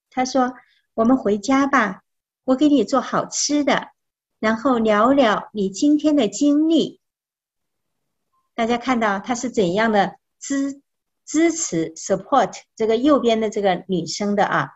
[0.10, 0.54] 她说
[0.94, 2.04] ：“我们回家吧，
[2.44, 3.90] 我给你做好吃的，
[4.40, 7.00] 然后聊聊你今天的经历。”
[8.56, 10.82] 大家看到他是怎样的支
[11.26, 14.70] 支持 support 这个右边的这个女生的啊？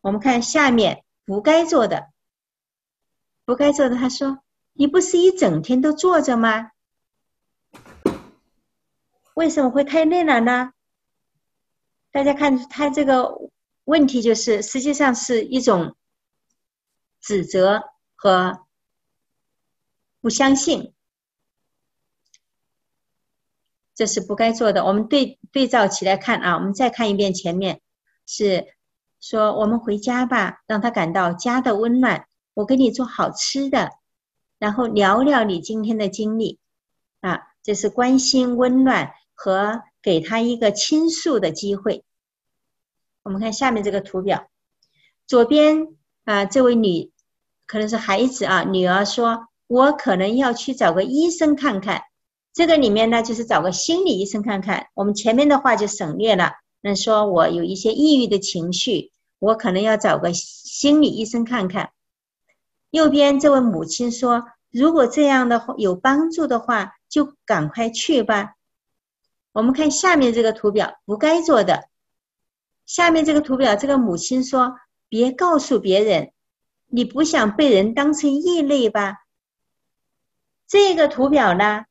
[0.00, 1.02] 我们看下面。
[1.28, 2.10] 不该做的，
[3.44, 3.96] 不该做的。
[3.96, 4.38] 他说
[4.74, 6.70] ：“你不是一整天都坐着吗？
[9.36, 10.72] 为什么会太累了呢？”
[12.10, 13.50] 大家看他这个
[13.84, 15.94] 问题，就是实际上是一种
[17.20, 17.82] 指责
[18.14, 18.66] 和
[20.20, 20.94] 不相信，
[23.94, 24.84] 这是不该做的。
[24.84, 27.80] 我们对对照起来看啊，我们再看一遍前面
[28.26, 28.74] 是。
[29.18, 32.28] 说我们回家吧，让他感到家的温暖。
[32.52, 33.90] 我给你做好吃的，
[34.58, 36.60] 然后聊聊你今天的经历，
[37.22, 42.02] 啊，这是关心、温暖和给他一个倾诉的机会。
[43.22, 44.48] 我们看下面这个图表，
[45.28, 47.12] 左边啊，这位女
[47.66, 52.02] 可能是孩子啊，女儿说：“我可能要去找个医生看看。”
[52.54, 54.86] 这个里面呢，就是找个心理医生看看。
[54.94, 59.12] 我们前面的话就省略了，那说我有一些抑郁的情绪。
[59.38, 61.90] 我可能要找个心理医生看看。
[62.90, 68.54] 右边这位母亲说：“如果这样的话有帮助的话，就赶快去吧。”
[69.56, 71.88] 我们看下面这个图表，不该做的。
[72.84, 74.76] 下面这个图表，这个母亲说
[75.08, 76.32] ：“别告诉别人，
[76.88, 79.22] 你不想被人当成异类吧？”
[80.68, 81.86] 这个图表呢，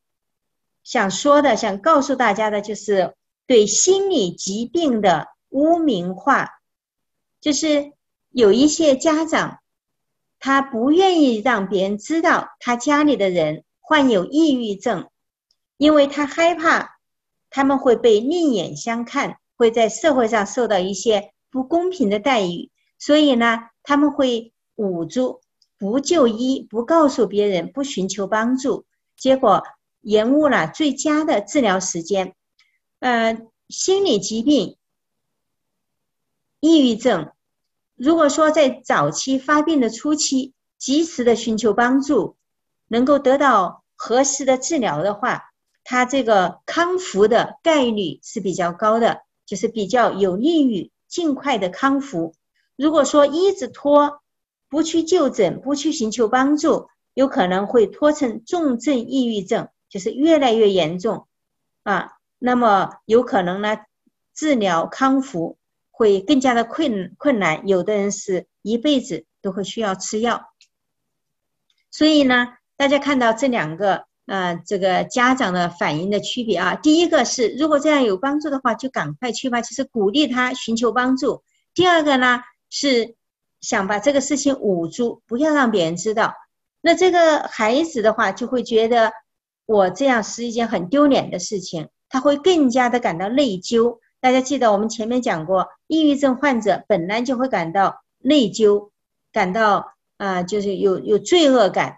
[0.83, 3.15] 想说的、想告诉大家的就是
[3.47, 6.59] 对心理疾病的污名化。
[7.41, 7.93] 就是
[8.29, 9.57] 有一些家长，
[10.37, 15.09] 他不愿意让别人知道他家里的人患有抑郁症，
[15.77, 16.94] 因为他害怕
[17.55, 25.39] 他们会被另眼相看，会在社会上受到一些不公平的待遇，所以呢，他们会捂住，
[25.77, 28.83] 不就医，不告诉别人，不寻求帮助，
[29.15, 29.63] 结果
[30.01, 32.35] 延误了最佳的治疗时间。
[32.99, 33.39] 呃，
[33.69, 34.75] 心理疾病，
[36.59, 37.31] 抑郁症。
[37.95, 42.35] 如果说在早期发病的初期，及时的寻求帮助，
[42.89, 45.53] 能够得到合适的治疗的话，
[45.85, 52.35] 它这个康复的概率是比较高的，就是比较有利于尽快的康复。
[52.75, 54.21] 如果说一直拖，
[54.67, 61.25] 不去就诊，不去寻求帮助，有可能会拖成重症抑郁症，就是越来越严重
[61.83, 62.17] 啊。
[62.39, 63.77] 那么有可能呢，
[64.33, 65.57] 治疗康复。
[65.97, 70.51] 会更加的困困难，有的人是一辈子都会需要吃药。
[71.89, 81.43] 所以呢，大家看到这两个呃，这个家长的反应的区别啊，第一个是如果这样有帮助的话，就赶快去吧，就是鼓励他寻求帮助。
[81.75, 83.15] 第二个呢，是
[83.61, 86.33] 想把这个事情捂住，不要让别人知道。
[86.81, 89.11] 那这个孩子的话，就会觉得
[89.67, 93.99] 我这样是一件很丢脸的事情，他会更加的感到内疚。
[94.21, 98.89] 大家记得我们前面讲过，抑郁症患者本来就会感到内疚，
[99.31, 101.97] 感到啊，就是有有罪恶感。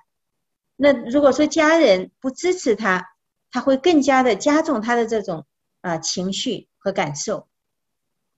[0.79, 3.03] 那如果说家人不支持他，
[3.51, 5.45] 他会更加的加重他的这种
[5.81, 7.47] 啊情绪和感受。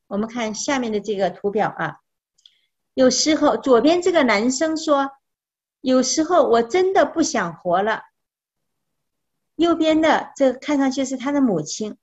[0.07, 1.99] 我们看下面的这个图表啊，
[2.93, 5.11] 有时候左边这个男生说，
[5.81, 8.03] 有时候我真的不想活了。
[9.55, 11.97] 右边的这看上去是他的母亲。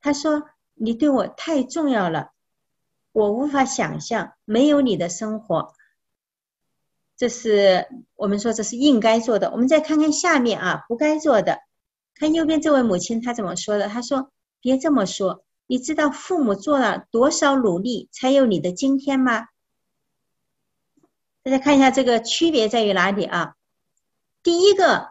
[0.00, 2.32] 他说：“你对我太重要了，
[3.12, 5.74] 我无法想象没有你的生活。”
[7.16, 9.50] 这是我们说这是应该做的。
[9.50, 11.58] 我们再看看下面啊，不该做的。
[12.14, 13.88] 看右边这位母亲她怎么说的？
[13.88, 19.46] 她说：“别这么说，你知道父母做了多少努力才有你的今天吗？”
[21.42, 23.54] 大家看一下这个区别在于哪里啊？
[24.42, 25.08] 第一个，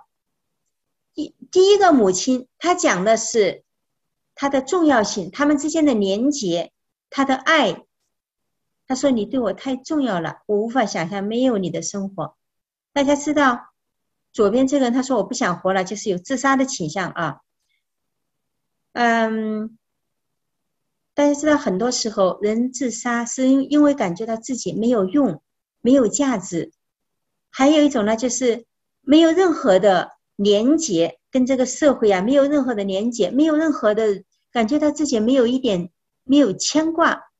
[1.14, 3.64] 第第一个母亲她讲的是。
[4.34, 6.72] 她的重要性，他们之间的连结，
[7.12, 7.84] 她的爱。
[8.92, 12.36] 他说：“你对我太重要了，我无法想象没有你的生活。”
[12.92, 13.70] 大家知道，
[14.34, 17.38] 左边这个人他说：“我不想活了”，就是有自杀的倾向啊。
[18.92, 19.78] 嗯，
[21.14, 25.42] 大家知道，很多时候人自杀是因因为感觉到自己没有用、
[25.80, 26.74] 没有价值。
[27.50, 28.66] 还有一种呢，就是
[29.00, 35.92] 没有任何的连接跟这个社会啊，没有任何的连接，没有任何的感觉到自己没有一点
[36.26, 37.30] 没有牵挂。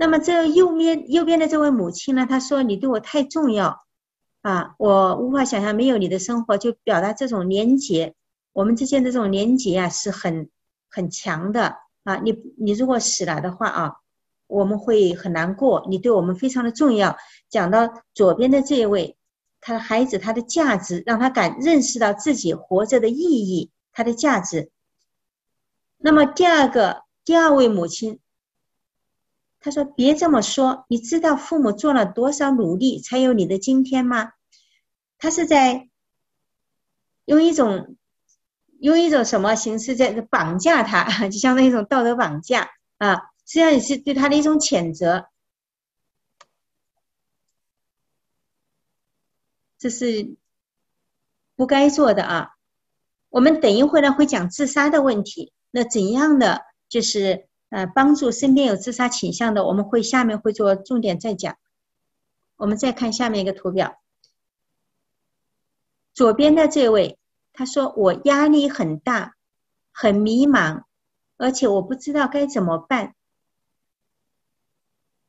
[0.00, 2.24] 那么这右边右边的这位母亲呢？
[2.26, 3.84] 她说：“你对我太重要
[4.40, 8.14] 啊，我无法想象没有你的生活。”就表达这种连结，
[8.54, 10.48] 我们之间的这种连结啊，是很
[10.88, 12.16] 很强的啊。
[12.16, 13.96] 你你如果死了的话啊，
[14.46, 15.84] 我们会很难过。
[15.90, 17.18] 你对我们非常的重要。
[17.50, 19.18] 讲到左边的这一位，
[19.60, 24.70] 他的孩子他的价值，让他感认识到自己活着的意义，他的价值。
[25.98, 28.18] 那么第二个第二位母亲。
[29.62, 34.32] 他说：“别这么说，你知道父母做了多少努力才有你的今天吗？”
[35.18, 35.90] 他是在
[37.26, 37.96] 用一种
[38.78, 43.16] 用一种什么形式在绑架他， 就相当于一种道德绑架啊！
[43.44, 45.28] 实际上也是对他的一种谴责。
[49.78, 50.36] 这是
[51.54, 52.56] 不该做的啊！
[53.28, 57.49] 我们等一会呢会讲自杀的问题，那怎样的就是？
[57.70, 61.56] 呃，帮助身边有自杀倾向的，我们会下面会做重点再讲。
[62.56, 63.98] 我们再看下面一个图表，
[66.12, 67.18] 左边的这位，
[67.52, 69.34] 他说我压力很大，
[69.92, 70.82] 很迷茫，
[71.38, 73.14] 而且我不知道该怎么办。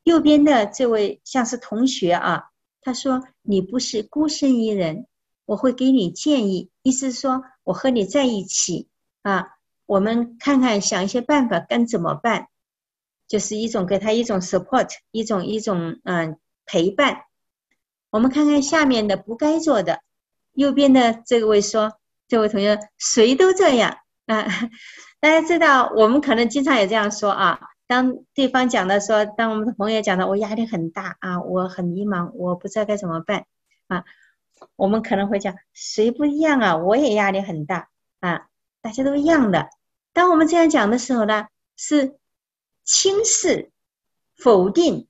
[0.03, 2.49] 右边的这位像是同学啊，
[2.81, 5.05] 他说你不是孤身一人，
[5.45, 8.89] 我会给你建议，意思说我和你在一起
[9.21, 9.59] 啊。
[9.91, 12.47] 我们看看，想一些办法该怎么办，
[13.27, 17.23] 就是一种给他一种 support，一种一种嗯陪伴。
[18.09, 19.99] 我们看看下面的不该做的，
[20.53, 24.47] 右边的这位说，这位同学谁都这样啊。
[25.19, 27.59] 大家知道，我们可能经常也这样说啊。
[27.85, 33.45] 当对方讲的说，当我们的朋友讲的，我压力很大啊，我很迷茫，我不知道该怎么办
[33.87, 34.05] 啊，
[34.77, 36.77] 我们可能会讲，谁不一样啊？
[36.77, 37.89] 我也压力很大
[38.21, 38.47] 啊，
[38.81, 39.67] 大家都一样的。
[40.13, 42.17] 当我们这样讲的时候呢，是
[42.83, 43.71] 轻视、
[44.35, 45.07] 否定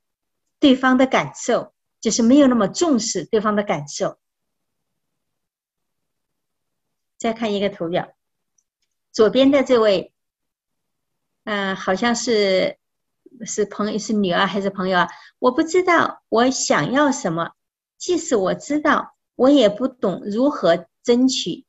[0.60, 4.20] 对方的感受，就是没有那么重视对方的感受。
[7.18, 8.14] 再看一个图表，
[9.12, 10.14] 左边的这位，
[11.44, 12.78] 嗯，好像是
[13.46, 15.10] 是朋友，是女儿还是朋友啊？
[15.40, 17.52] 我不知道我想要什么，
[17.98, 21.66] 即使我知道，我也不懂如何争取。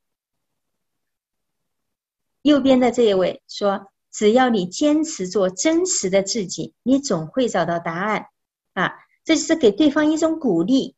[2.43, 8.26] 右边的这一位说：“只要你坚持做真实的自己，你总会找到答案。”
[8.74, 10.97] 啊，这是给对方一种鼓励，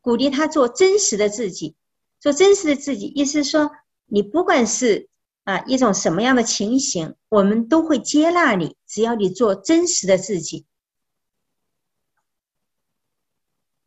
[0.00, 1.76] 鼓励他做真实的自己，
[2.18, 3.06] 做真实的自己。
[3.06, 3.70] 意思说，
[4.06, 5.08] 你不管是
[5.44, 10.66] 啊一种什么样的情形，我们都会接纳你，只要你做真实的自己。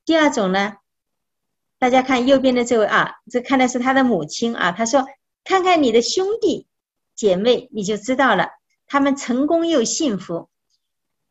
[0.05, 0.77] 第二种呢，
[1.79, 5.05] 大家看右边的这位啊，这看的是他的母亲啊，他说
[5.43, 6.67] ：“看看你的兄弟。”
[7.15, 8.49] 姐妹，你就知道了，
[8.87, 10.49] 他们成功又幸福。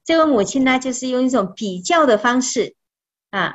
[0.04, 2.74] 这位母亲呢，就是用一种比较的方式
[3.30, 3.54] 啊。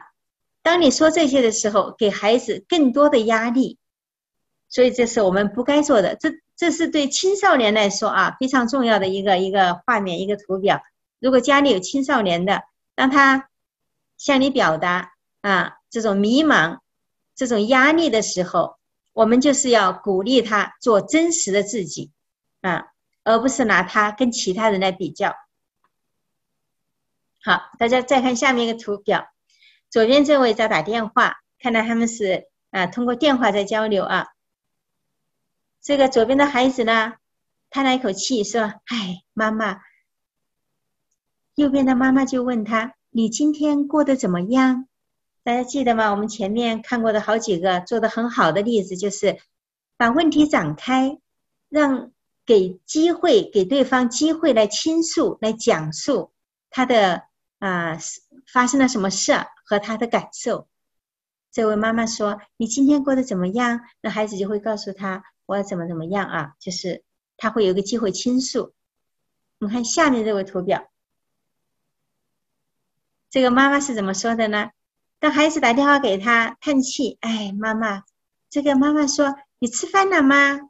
[0.62, 3.78] 当你说这些的时候，给孩子更多的压力，
[4.70, 6.16] 所以这是我们不该做的。
[6.16, 10.82] 这这是对青少年来说啊，非常重要的一个一个画面，一个图表。
[11.20, 12.64] 如果家里有青少年的，
[12.96, 13.50] 当他
[14.18, 16.80] 向你表达啊这种迷茫、
[17.36, 18.76] 这种压力的时候，
[19.14, 22.12] 我们就是要鼓励他做真实的自己。
[22.68, 22.88] 啊，
[23.24, 25.36] 而不是拿他跟其他人来比较。
[27.42, 29.30] 好，大家再看下面一个图表，
[29.90, 34.28] 左边这位在打电话，看到他们是啊通过电话在交流啊。
[35.82, 37.14] 这个左边的孩子呢，
[37.70, 38.62] 叹了一口气说
[38.92, 39.80] ：“哎，妈妈。”
[41.56, 44.88] 右边的妈妈就问他：“你今天过得怎么样？”
[45.44, 46.12] 大家记得吗？
[46.12, 49.38] 我们前面看过的好几个做的很好的例子，就是
[49.96, 51.18] 把问题展开，
[51.70, 52.12] 让。
[52.48, 56.32] 给机会，给对方机会来倾诉、来讲述
[56.70, 57.24] 他的
[57.60, 57.98] 啊
[58.52, 59.34] 发生了什么事
[59.66, 60.70] 和他的感受。
[61.52, 67.04] 这位妈妈说：“你今天过得怎么样？”那孩子就会告诉他：“我怎么怎么样啊？”就是
[67.36, 68.74] 他会有个机会倾诉。
[69.60, 70.90] 我们看下面这位图表，
[73.30, 74.70] 这个妈妈是怎么说的呢？
[75.20, 78.04] 当孩子打电话给他叹气：“哎，妈妈，
[78.50, 80.62] 这个妈妈说，你吃饭了吗？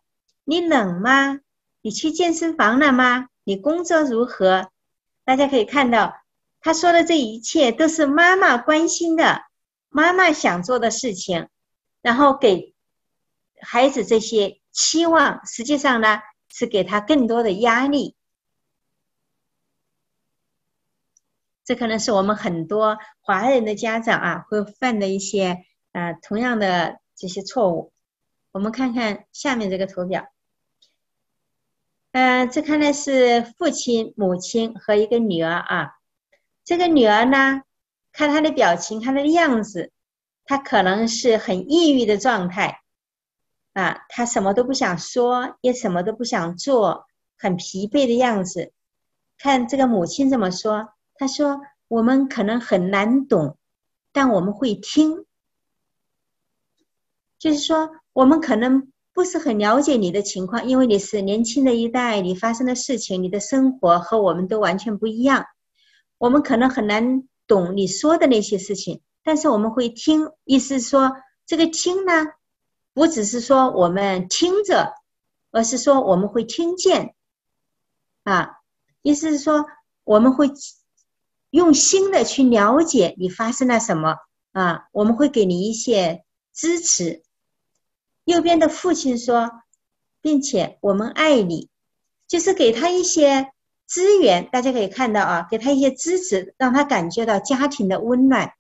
[0.44, 1.42] 你冷吗？”
[1.88, 3.30] 你去健身房了吗？
[3.46, 4.70] 你工作如何？
[5.24, 6.18] 大家可以看到，
[6.60, 9.44] 他说的这一切都是妈妈关心的，
[9.88, 11.48] 妈妈想做的事情，
[12.02, 12.76] 然后给
[13.62, 16.20] 孩子这些期望，实际上呢
[16.50, 18.18] 是给他更多的压力。
[21.64, 25.64] 这可能是我们很多华人的家长啊会犯的一些
[25.94, 27.94] 啊同样的这些错误。
[28.52, 30.28] 我们看看下面这个图表。
[32.20, 35.92] 嗯，这看来是父亲、母亲和一个女儿啊。
[36.66, 37.62] 这个女儿呢，
[38.12, 39.92] 看她的表情，看她的样子，
[40.44, 42.82] 她可能是很抑郁的状态
[43.74, 44.00] 啊。
[44.10, 47.06] 她什么都不想说，也什么都不想做，
[47.38, 48.74] 很疲惫的样子。
[49.38, 50.90] 看这个母亲怎么说？
[51.14, 53.60] 她说：“我们可能很难懂，
[54.12, 55.28] 但我们会听。
[57.38, 65.48] 就是说，我们可能。”不是很了解你的情况，因为你是年轻的一代，你发生的事情，你的生活和我们都完全不一样。
[66.20, 70.30] 我们可能很难懂你说的那些事情，但是我们会听。
[70.44, 71.14] 意思是说，
[71.48, 72.28] 这个听呢，
[72.94, 74.94] 不只是说我们听着，
[75.50, 77.16] 而是说我们会听见。
[78.24, 78.58] 啊，
[79.02, 79.66] 意思是说
[80.04, 80.52] 我们会
[81.50, 84.18] 用心的去了解你发生了什么
[84.52, 87.24] 啊，我们会给你一些支持。
[88.28, 89.64] 右边的父亲说，
[90.20, 91.70] 并且我们爱你，
[92.28, 93.54] 就是给他一些
[93.86, 94.50] 资源。
[94.52, 98.52] 大家可以看到啊，给他一些支持，让他感觉到家庭的温暖。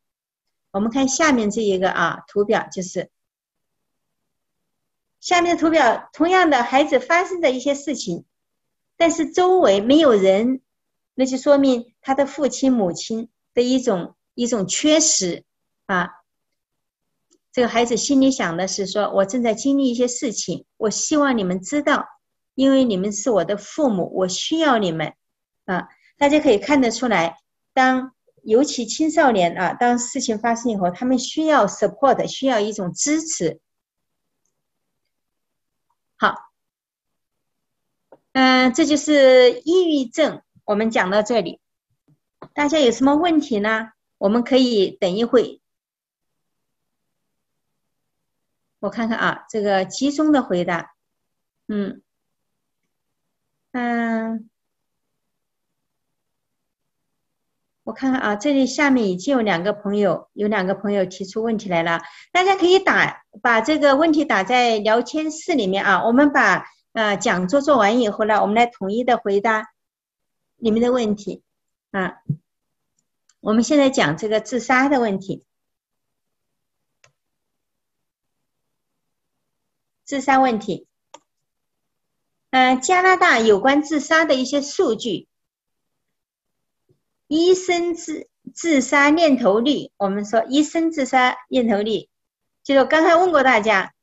[0.71, 3.09] 我们看下面这一个啊图表，就是
[5.19, 8.23] 下面的图表，同样的孩子发生的一些事情，
[8.95, 10.61] 但是周围没有人，
[11.13, 15.43] 那就说明他的父亲母亲的一种一种缺失
[15.87, 16.16] 啊。
[17.57, 22.05] 这个孩子心里想的是：说我正在经历一些事情，我希望你们知道，
[22.53, 25.15] 因为你们是我的父母，我需要你们。
[25.65, 25.87] 啊，
[26.19, 27.37] 大家可以看得出来，
[27.73, 33.59] 当尤其青少年啊，当事情发生以后，他们需要 support，需要一种支持。
[36.15, 36.35] 好，
[38.33, 40.43] 嗯，这就是抑郁症。
[40.63, 41.59] 我们讲到这里，
[42.53, 43.93] 大家有什么问题呢？
[44.19, 45.59] 我们可以等一会。
[48.87, 50.93] 我看看啊，这个集中的回答，
[51.67, 52.01] 嗯，
[53.73, 54.49] 嗯，
[57.83, 61.99] 我看看啊，这里下面已经有两个朋友，有两个朋友提出问题来了，
[62.31, 69.65] 大家可以打把这个问题打在聊天室里面啊，我们把呃讲座做完以后呢，我们来统一的回答
[70.55, 71.43] 你们的问题
[71.91, 72.21] 啊，
[73.41, 75.43] 我们现在讲这个自杀的问题。
[80.07, 80.87] 自杀问题，
[82.51, 85.27] 嗯，加拿大有关自杀的一些数据，
[87.27, 92.07] 医生自自杀念头率，我们说医生自杀念头率，
[92.63, 93.93] 就是刚才问过大家，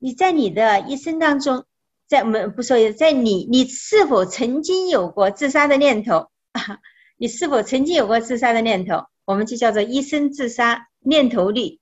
[0.00, 1.64] 你在你的一生当中，
[2.08, 6.80] 在我们不说，在你你是否曾经有过自杀的念头啊？
[7.16, 9.06] 你是否曾经有过自杀的念头？
[9.24, 11.78] 我们就叫做医生自杀念头率。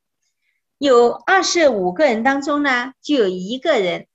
[0.83, 4.09] 有二十五个人当中呢，就有一个人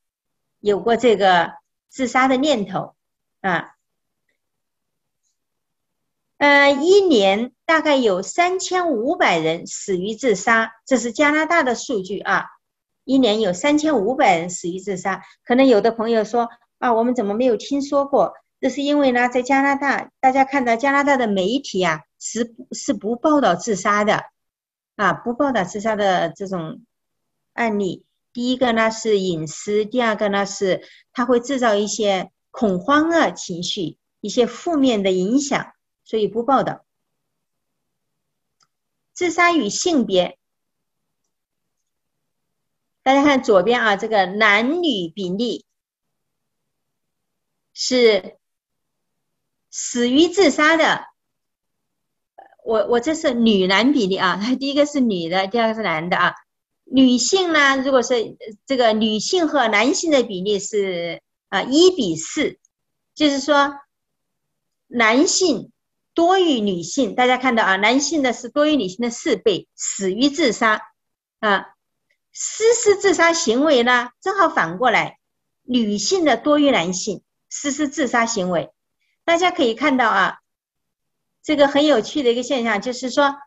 [0.60, 1.54] 有过这个
[1.88, 2.94] 自杀的念头
[3.40, 3.76] 啊。
[6.38, 12.48] 呃，一年大概有三千五百人死于自杀，这是加拿大的数据啊。
[13.06, 16.50] 一年有三千五百人死于自杀，可能有的朋友说
[16.80, 18.34] 啊，我们怎么没有听说过？
[18.60, 24.26] 这是因为呢，在加拿大，大家看到加拿大的媒体啊，是是不报道自杀的。
[24.98, 26.84] 啊，不报道自杀的这种
[27.54, 30.84] 案例，第一个呢是隐私，第二个呢是
[31.14, 35.74] 它会制造一些恐慌的情绪，一些负面的影响，
[36.04, 36.84] 所以不报道。
[39.14, 40.40] 自杀与性别，
[43.04, 45.68] 大家看左边啊，这个男女比例
[47.72, 48.40] 是
[49.70, 51.06] 死于自杀的。
[52.68, 56.34] 我我这是女男比例啊， 第一个是女的，第二个是男的啊。
[56.84, 62.60] 女性呢，如果是这个女性和男性的比例是啊一比四，
[63.16, 63.74] 就是说
[64.88, 65.72] 男性
[66.14, 67.16] 多于女性。
[67.16, 70.82] 大家看到啊，男性的是多于女性的四倍，死于自杀
[71.40, 71.68] 啊。
[72.34, 75.20] 实施自杀行为呢，正好反过来，
[75.64, 78.72] 女性的多于男性实施自杀行为。
[79.24, 80.40] 大家可以看到啊。
[81.48, 83.38] 这个很有趣的一个现象，就是说，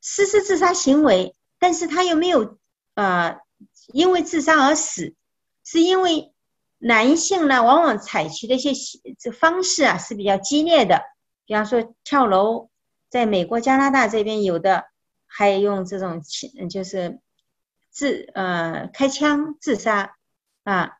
[0.00, 2.60] 实施自杀行为，但是他又没有，
[2.94, 3.40] 呃，
[3.88, 5.16] 因为自杀而死，
[5.64, 6.32] 是因为
[6.78, 8.70] 男性呢，往往采取的一些
[9.18, 11.02] 这方式啊是比较激烈的，
[11.44, 12.70] 比方说跳楼，
[13.08, 14.84] 在美国、加拿大这边有的
[15.26, 16.22] 还用这种
[16.70, 17.18] 就是
[17.90, 20.14] 自呃开枪自杀
[20.62, 20.98] 啊，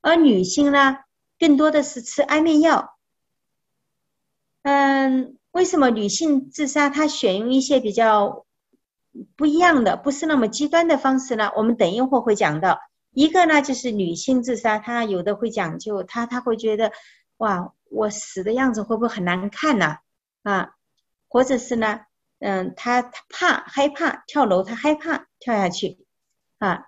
[0.00, 0.98] 而女性呢，
[1.38, 2.95] 更多的是吃安眠药。
[4.68, 8.44] 嗯，为什么女性自杀她选用一些比较
[9.36, 11.52] 不一样的、不是那么极端的方式呢？
[11.56, 12.80] 我们等一会儿会讲到。
[13.12, 16.90] 一个呢，就是女性自杀，她有的会讲究，她她会觉得，
[17.36, 19.98] 哇，我死的样子会不会很难看呢？
[20.42, 20.70] 啊，
[21.28, 22.00] 或者是呢，
[22.40, 26.04] 嗯，她她怕害怕跳楼，她害怕跳下去，
[26.58, 26.86] 啊，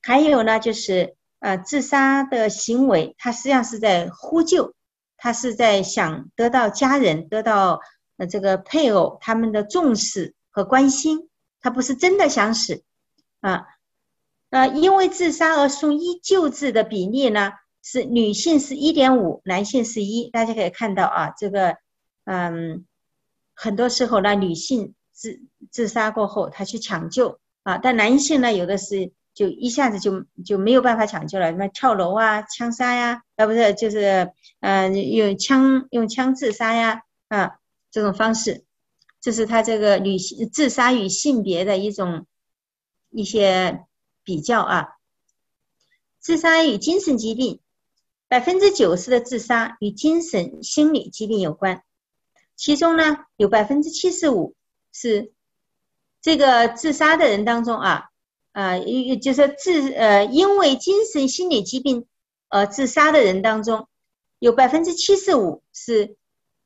[0.00, 4.72] 还有呢，就是呃，自杀的行为，她实际上是在呼救，
[5.18, 7.80] 他是在想得到家人、得到
[8.16, 11.28] 呃这个配偶他们的重视和关心，
[11.60, 12.82] 他不是真的想死，
[13.40, 13.66] 啊。
[14.50, 17.52] 呃，因为自杀而送医救治的比例呢，
[17.82, 20.30] 是女性是一点五，男性是一。
[20.30, 21.76] 大家可以看到啊，这个，
[22.24, 22.86] 嗯，
[23.54, 37.58] 很多时候呢，女性自自杀过后，她去抢救啊，但男性呢，有的是就一下子就就没有办法抢救了，什么跳楼啊、枪杀呀，啊不是，就是嗯用枪用枪自杀呀啊
[37.92, 38.64] 这种方式，
[39.20, 42.26] 这是他这个女性自杀与性别的一种
[43.10, 43.84] 一些。
[44.24, 44.88] 比较啊，
[46.20, 47.60] 自杀与精神疾病，
[48.28, 51.82] 百分之九十的自杀与精神心理疾病有关，
[52.54, 54.54] 其中呢有百分之七十五
[54.92, 55.32] 是
[56.20, 58.07] 这个自杀的人当中啊
[58.58, 58.76] 啊，
[59.22, 62.08] 就是自呃因为精神心理疾病
[62.48, 63.86] 而自杀的人当中，
[64.40, 66.16] 有百分之七十五是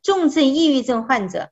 [0.02, 1.50] 重症抑郁症患者，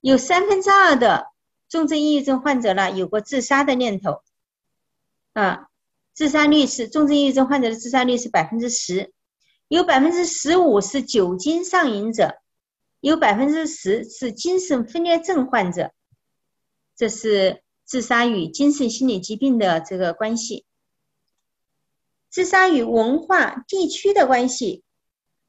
[0.00, 1.26] 有三分之二的
[1.68, 4.22] 重症抑郁症患者呢有过自杀的念头。
[5.34, 5.68] 啊，
[6.14, 9.12] 自杀率是重症抑郁症患者的自杀率是百分之十，
[9.68, 12.38] 有百分之十五是酒精上瘾者，
[13.00, 15.92] 有百分之十是精神分裂症患者，
[16.96, 20.64] 这是自杀与精神心理疾病的这个关系。
[22.30, 24.82] 自杀与文化地区的关系，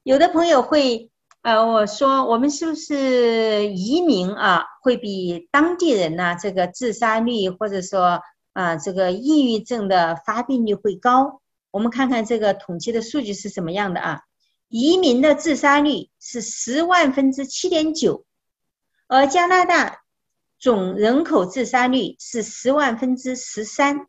[0.02, 1.10] 有的朋友会
[1.42, 8.20] 呃我说我们是不是移民啊，会比当地人呢这个自杀率或者说。
[8.56, 11.42] 啊，这个抑郁症的发病率会高。
[11.70, 14.22] 我们看看这个统计的数据是什么样的啊？
[14.70, 18.24] 移民的自杀率是十万分之七点九，
[19.08, 20.04] 而加拿大
[20.58, 24.06] 总人口自杀率是十万分之十三。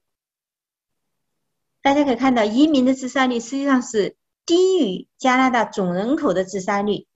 [1.82, 7.08] 大家可以看到，移民的自杀率实际上是低于加拿大总人口的自杀率。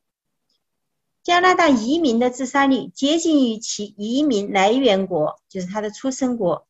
[1.24, 6.68] 加拿大移民的自杀率接近于其移民来源国，就是他的出生国。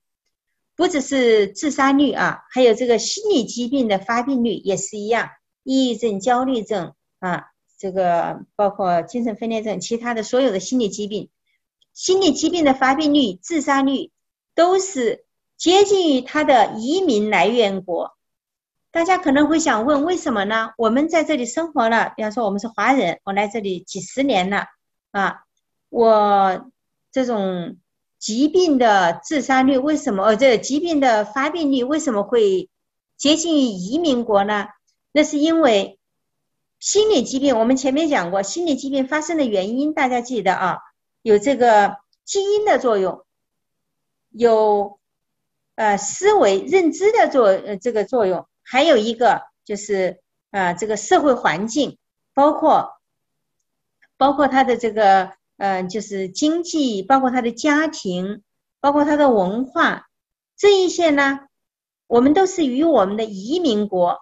[0.76, 5.30] 不只是自杀率啊，还有这个心理疾病的发病率也是一样，
[5.64, 11.30] 抑郁症、焦虑症啊，这个包括精神分裂症，其他的所有的心理疾病，
[12.02, 14.10] 心理疾病的发病率、自杀率
[14.56, 15.24] 都是
[15.56, 18.18] 接近于它的移民来源国。
[18.89, 20.72] 大家可能会想问，为什么呢？
[20.80, 24.66] 我们在这里生活了，比方说我们是华人，我来这里几十年了
[25.12, 25.43] 啊，
[25.89, 26.72] 我
[27.12, 27.78] 这种。
[28.20, 30.24] 疾病的自杀率为什么？
[30.24, 32.70] 呃，这疾病的发病率为什么会
[33.18, 34.68] 接近于移民国呢？
[35.12, 35.97] 那是因为
[36.80, 40.78] 心理疾病，我们前面讲过，心理疾病发生的原因，大家记得啊，
[41.22, 43.26] 有这个基因的作用，
[44.30, 44.99] 有
[45.76, 51.97] 呃思维认知的作呃这个作用，还有一个就是啊这个社会环境，
[52.34, 52.93] 包括
[54.17, 55.34] 包括他的这个。
[55.63, 58.41] 嗯，就是经济，包括他的家庭，
[58.80, 60.07] 包括他的文化，
[60.57, 61.41] 这一些呢，
[62.07, 64.17] 我们都是与我们的移民国，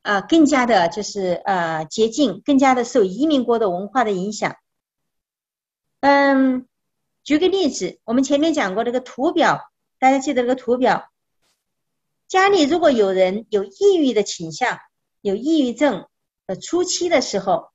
[0.00, 4.56] 啊，更加的，就是呃接近，更加的受移民国的文化的影响。
[6.02, 6.66] 嗯，
[7.24, 11.08] 举个例子，我们前面讲过这个图表，大家记得这个图表，
[12.28, 14.78] 家里如果有人有抑郁的倾向，
[15.22, 16.06] 有抑郁症
[16.46, 17.70] 的初期的时候，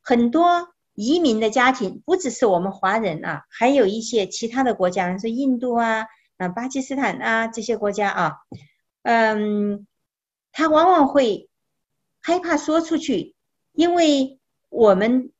[0.00, 0.68] 很多。
[0.94, 6.04] 移民的家庭不只是我们华人啊，还有一些其他的国家，是印度啊、
[6.36, 8.36] 啊巴基斯坦啊这些国家啊，
[9.00, 9.86] 嗯，
[10.52, 11.48] 他往往会
[12.20, 13.34] 害怕说出去，
[13.72, 15.32] 因为我们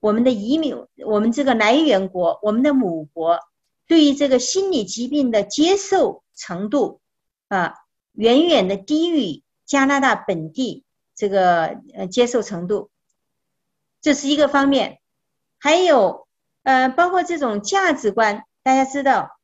[0.00, 3.40] 我们的移民，我们这个来源国，我们的母国，
[3.86, 7.00] 对于这个心理疾病的接受程度
[7.48, 7.74] 啊，
[8.12, 10.84] 远远的低于加拿大本地
[11.14, 12.90] 这个呃接受程度。
[14.00, 15.00] 这是一个方面，
[15.58, 16.28] 还有，
[16.62, 19.38] 呃，包括这种价值观，大家知道，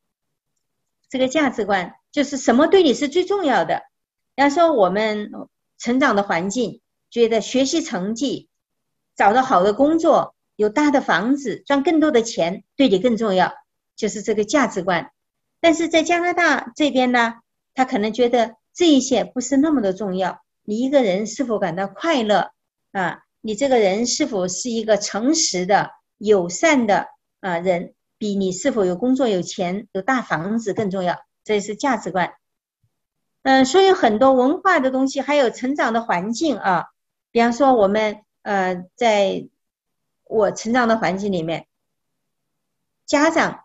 [1.09, 3.83] 这个价值观就是什么对你是最重要的。
[4.37, 5.33] 比方说，我们
[5.77, 6.81] 成长的环境，
[7.11, 8.49] 觉得学习成绩、
[9.17, 13.53] 找到好的工作、有大的房子、赚更多的钱对你更重要，
[13.97, 15.11] 就是这个价值观。
[15.61, 17.35] 但是在加拿大这边呢，
[17.75, 20.41] 他可能觉得这一些不是那么的重要。
[20.63, 22.51] 你一个人是否感到快乐
[22.93, 23.21] 啊？
[23.41, 27.09] 你这个人是否是一个诚实的、友善的
[27.41, 31.19] 啊人，比你是否有工作、有钱、有大房子更重要。
[31.45, 32.33] 这是价值观。
[33.43, 36.87] 嗯，所以很多文化的东西，还有成长的环境啊，
[37.31, 39.49] 比方说我们呃，在
[40.35, 41.69] 我成长的环境里面，
[43.07, 43.65] 家长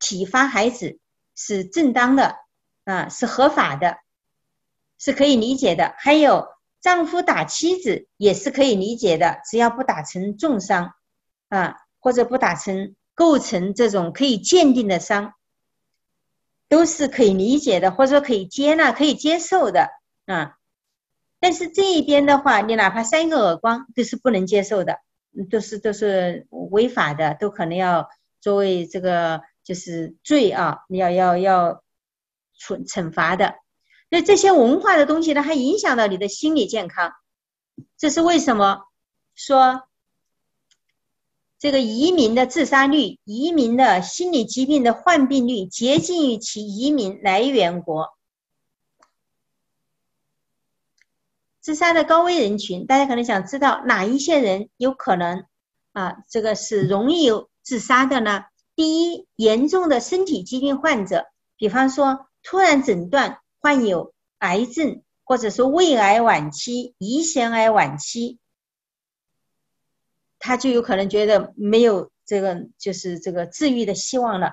[0.00, 0.98] 体罚孩子
[1.36, 2.36] 是正当的
[2.84, 3.98] 啊，是合法的，
[4.98, 5.94] 是可以理解的。
[5.98, 6.48] 还有
[6.80, 10.94] 丈夫打妻子也是可以理解的，只要不打成重伤
[11.48, 15.34] 啊，或者不打成构成这种可以鉴定的伤。
[16.70, 19.88] 都是可以理解的，或者说可以接纳、可以接受的
[20.26, 20.58] 啊。
[21.40, 25.00] 但是这一边的话，你哪怕三个耳光都是不能接受的，
[25.44, 28.08] 都是都是违法的，都可能要
[28.40, 31.82] 作为这个就是罪啊，要要要
[32.58, 33.54] 处惩罚的。
[34.10, 37.12] 那这些文化的东西呢，还影响到你的心理健康。
[37.96, 38.84] 这是为什么
[39.34, 39.82] 说？
[41.60, 48.17] 这个移民的自杀率、移民的心理疾病的患病率接近于其移民来源国。
[51.68, 55.44] 自杀的高危人群，大家可能想知道哪一些人有可能
[55.92, 56.24] 啊？
[56.26, 58.46] 这个是容易有自杀的呢？
[58.74, 61.26] 第一，严重的身体疾病患者，
[61.58, 68.38] 比方说突然诊断患有癌症，或者说胃癌晚期、胰腺癌晚期。
[70.38, 74.52] 他就有可能觉得没有这个，就是这个治愈的希望了。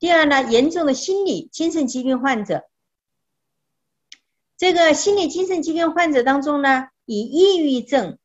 [0.00, 2.64] 第二呢，严重的心理精神疾病患者，
[4.56, 8.18] 这个心理精神疾病患者当中呢，以抑郁症，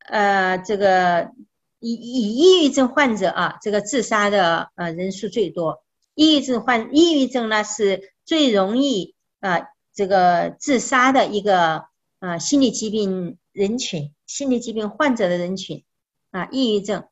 [0.00, 1.30] 呃，这个
[1.78, 5.82] 以以抑郁症患者啊，这个自杀的呃人数最多。
[6.14, 11.86] 抑郁症患抑郁症呢是最容易啊这个自杀的一个
[12.18, 13.38] 啊心理疾病。
[13.54, 15.84] 人群心理疾病患者的人群
[16.32, 17.04] 啊，抑郁症，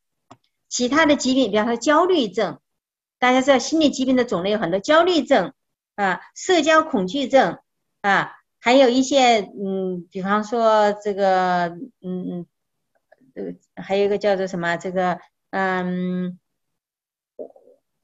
[0.69, 2.59] 其他的疾病，比方说焦虑症，
[3.21, 5.53] 大家知道心理疾病的种类有很多，焦虑症
[5.95, 7.59] 啊，社交恐惧症
[8.01, 11.68] 啊，还有一些嗯，比方说这个
[12.01, 12.47] 嗯嗯，
[13.34, 15.18] 呃，还有一个叫做什么这个
[15.51, 16.38] 嗯，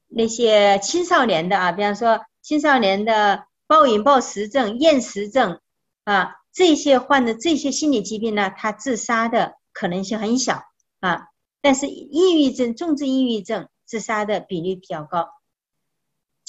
[0.07, 5.59] 那些青少年的啊，比方说青少年的暴饮暴食症、厌食症
[6.03, 6.35] 啊。
[6.51, 10.63] 这些患的这些心理疾病呢，他自杀的可能性很小
[10.99, 11.27] 啊，
[11.61, 15.29] 但是抑郁症、重症抑郁症自杀的比例比较高。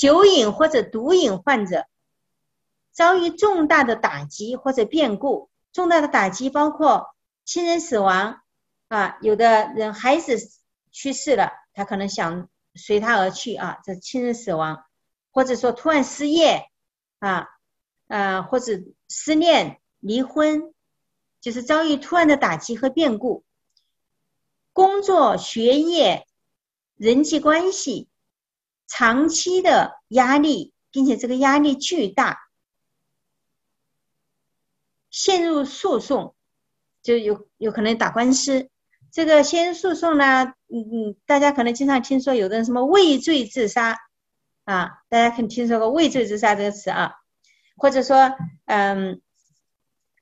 [0.01, 1.85] 酒瘾或者毒瘾患者
[2.91, 8.41] 遭遇重大的打击或者变故，重大的打击包括亲人死亡
[8.89, 10.39] 啊，有的人孩子
[10.91, 14.87] 去世了，他可能想随他而去啊，这亲人死亡，
[15.33, 16.71] 或者说突然失业
[17.19, 17.49] 啊，
[18.09, 19.77] 呃，或者失恋。
[20.03, 20.73] 离婚
[21.43, 23.45] 就是遭遇突然的打击和变故，
[24.73, 26.27] 工作、学业、
[26.97, 28.09] 人际关系
[28.91, 32.39] 长期的压力，并且这个压力巨大，
[35.11, 36.35] 陷入诉讼
[37.03, 38.69] 就有有可能打官司。
[39.11, 43.97] 这个陷入诉讼呢，嗯嗯，大家可能经常听说有的人什么畏罪自杀
[44.65, 47.15] 啊，大家可听说过畏罪自杀这个词啊，
[47.77, 48.37] 或者说
[48.67, 49.23] 嗯。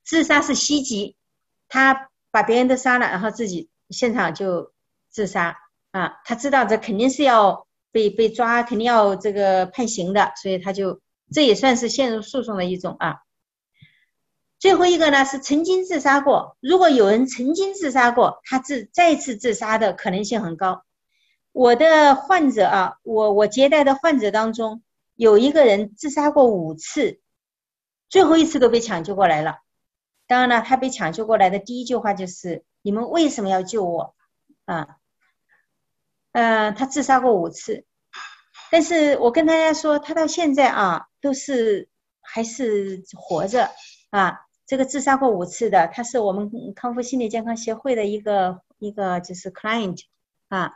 [0.04, 1.18] 自杀是袭击，
[1.68, 4.72] 他把别人都杀了，然后自己现场就
[5.10, 5.58] 自杀
[5.90, 6.22] 啊！
[6.24, 11.00] 他知道这肯定是要被被抓，肯定要这个判刑的，所以他就
[11.32, 13.18] 这也算是陷入诉讼的一种啊。
[14.58, 20.82] 最后一个呢是曾经自杀过，如果有人曾经自杀过，他自再次自杀的可能性很高。
[21.52, 24.82] 我的患者啊，我我接待的患者当中
[25.14, 27.20] 有一个人自杀过五次，
[28.08, 29.58] 最后一次都被抢救过来了。
[30.26, 34.14] 当然了，他被抢救过来的第一句话就是：“你们为什么要救我？”
[34.66, 34.97] 啊，
[36.40, 37.84] 嗯，他自杀过五次，
[38.70, 41.88] 但是我跟大家说，他到现在啊都是
[42.20, 43.70] 还是活着
[44.10, 44.38] 啊。
[44.64, 49.98] 这个自杀过五次的，他是我们康复心理健康协会的一个一个就是 client
[50.48, 50.74] 啊，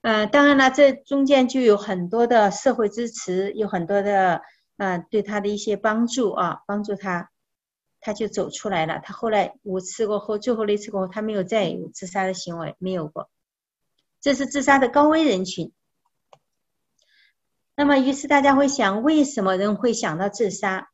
[0.00, 4.40] 嗯，当然了，这中间就有很多的社会支持，有很多的
[4.78, 7.28] 嗯对他的一些帮助啊，帮助他。
[8.00, 8.98] 他就走出来了。
[9.04, 13.28] 他后来五次过后，最后那次过后，他没有再有自杀的行为，没有过。
[14.20, 15.72] 这是自杀的高危人群。
[17.76, 20.88] 那么，于是大家会想，为什么人会想到自杀？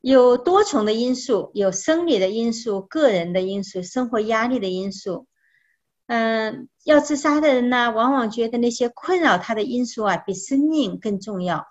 [0.00, 5.26] 有多重的因素，有生理的因素、个人的因素、生活压力的因素。
[6.06, 11.68] 嗯，要自杀的人呢，往往觉得那些困扰他的因素啊，比生命更重要。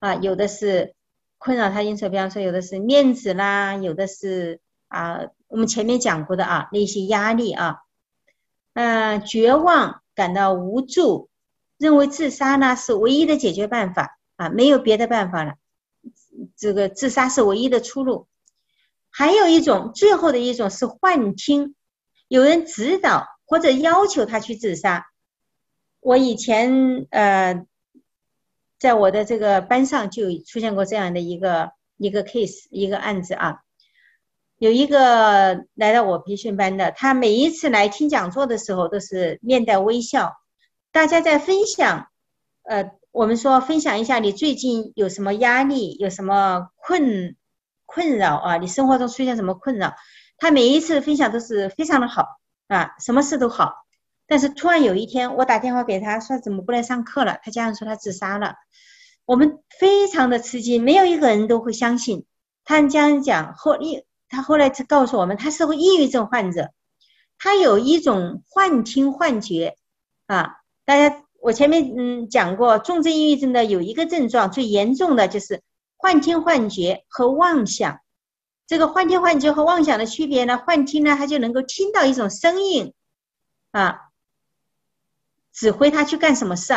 [0.00, 0.96] 啊，有的是
[1.38, 7.82] 困扰他因素，比方说有的是面子啦，有的是啊，我们前面讲过的啊，那些压力啊，
[8.74, 11.28] 嗯，绝望，感到无助，
[11.78, 15.54] 认为自杀呢是唯一的解决办法啊，没有别的办法了，
[16.56, 18.26] 这个自杀是唯一的出路。
[19.10, 21.74] 还有一种，最后的一种是幻听，
[22.28, 25.06] 有人指导或者要求他去自杀。
[26.00, 27.66] 我以前呃。
[28.78, 33.62] 在我的这个班上就出现过这样的一个一个 case 一个案子啊，
[34.62, 40.36] 有一个来到我培训班的，他每一次来听讲座的时候都是面带微笑，
[40.92, 42.06] 大家在分享，
[42.62, 47.34] 呃，我们说分享一下你最近有什么压力，有什么困
[47.86, 49.94] 困扰啊，你生活中出现什么困扰，
[50.38, 52.28] 他每一次分享都是非常的好
[52.68, 53.74] 啊，什么事都好。
[54.28, 57.40] 但是突然有一天，我打电话给他说怎么不来上课了？
[57.42, 58.54] 他家人说他自杀了，
[59.24, 62.26] 我们非常的吃惊，没有一个人都会相信。
[62.64, 63.76] 他家人讲后，
[64.32, 66.72] 他后来他告诉我们，他是个抑郁症患者，
[67.38, 69.76] 他有一种幻听幻觉
[70.26, 70.56] 啊。
[70.86, 75.62] 大家我前面嗯讲过，重症抑郁症的有一个症状，最严重的就是
[75.96, 78.00] 幻听幻觉和妄想。
[78.66, 80.56] 这个幻听幻觉和妄想的区别呢？
[80.56, 82.94] 幻听呢，他就能够听到一种声音
[83.70, 84.08] 啊。
[85.52, 86.72] 指挥他去干什么事，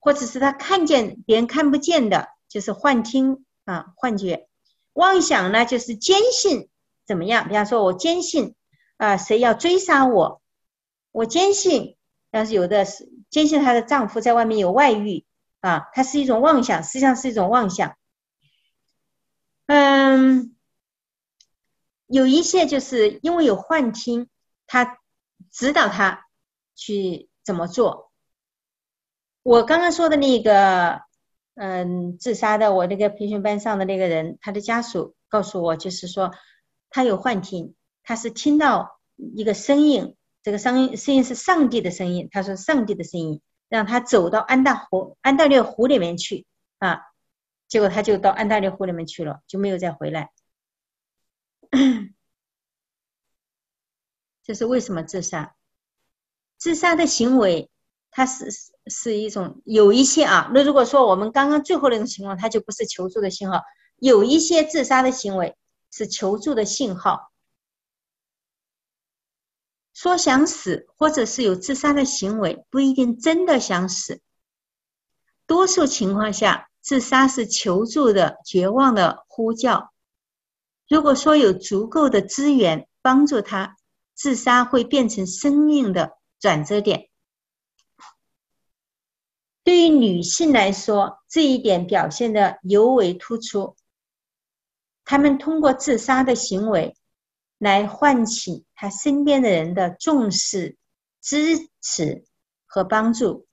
[0.00, 4.48] 或者是他看见别人看不见的，就是幻听啊，幻觉。
[4.94, 6.70] 妄想呢，就是坚信
[7.06, 7.46] 怎么样？
[7.46, 8.54] 比方说，我坚信
[8.96, 10.40] 啊，谁要追杀我？
[11.12, 11.96] 我坚信，
[12.30, 15.26] 但是有的是坚信她的丈夫在外面有外遇
[15.60, 17.94] 啊，它是一种妄想，实际上是一种妄想。
[19.66, 20.56] 嗯，
[22.06, 24.28] 有一些就是因为有幻听，
[24.66, 24.98] 他
[25.52, 26.26] 指导他
[26.74, 27.28] 去。
[27.44, 28.10] 怎么做？
[29.42, 31.02] 我刚刚说的那个，
[31.54, 36.32] 嗯，自杀的，我那个培训班上的那个人，他的家属告诉我，就是说
[36.90, 46.44] 他有幻听，他是听到一个声音，这个声音声音是上帝的声音，他说上帝的声音让他走到安大湖安大略湖里面去
[46.78, 47.02] 啊，
[47.68, 50.32] 结果他就到安大略湖里面去了，就没有再回来。
[54.42, 55.54] 这是为什么自杀？
[56.58, 57.70] 自杀的行为，
[58.10, 58.50] 他是
[58.86, 60.50] 是一种有一些啊。
[60.54, 63.62] 那如果说我们刚刚最后那种情况，它就不是求助的信号。
[63.96, 65.56] 有一些自杀的行为
[65.90, 67.30] 是求助的信号。
[69.92, 74.20] 说想死，或者是有自杀的行为，不一定真的想死。
[75.46, 79.92] 多数情况下，自杀是求助的绝望的呼叫。
[80.88, 83.76] 如果说有足够的资源帮助他，
[84.14, 86.18] 自杀会变成生命的。
[86.40, 87.08] 转折点，
[89.64, 93.76] 对于女性来说，这一点表现的尤为突出。
[95.06, 96.94] 她们通过自杀的行为，
[97.58, 100.76] 来唤起她身边的人的重视、
[101.22, 102.24] 支持
[102.66, 103.46] 和帮助。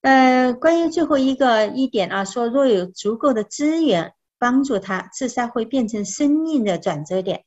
[0.00, 7.44] 呃，关于最后一个一点啊，说若有足够的资源帮助她，自杀会变成生命的转折点。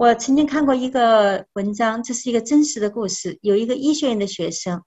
[0.00, 3.38] 我曾经看过一个文章，这是一个真实的故事。
[3.42, 4.82] 有一个医学院的学生，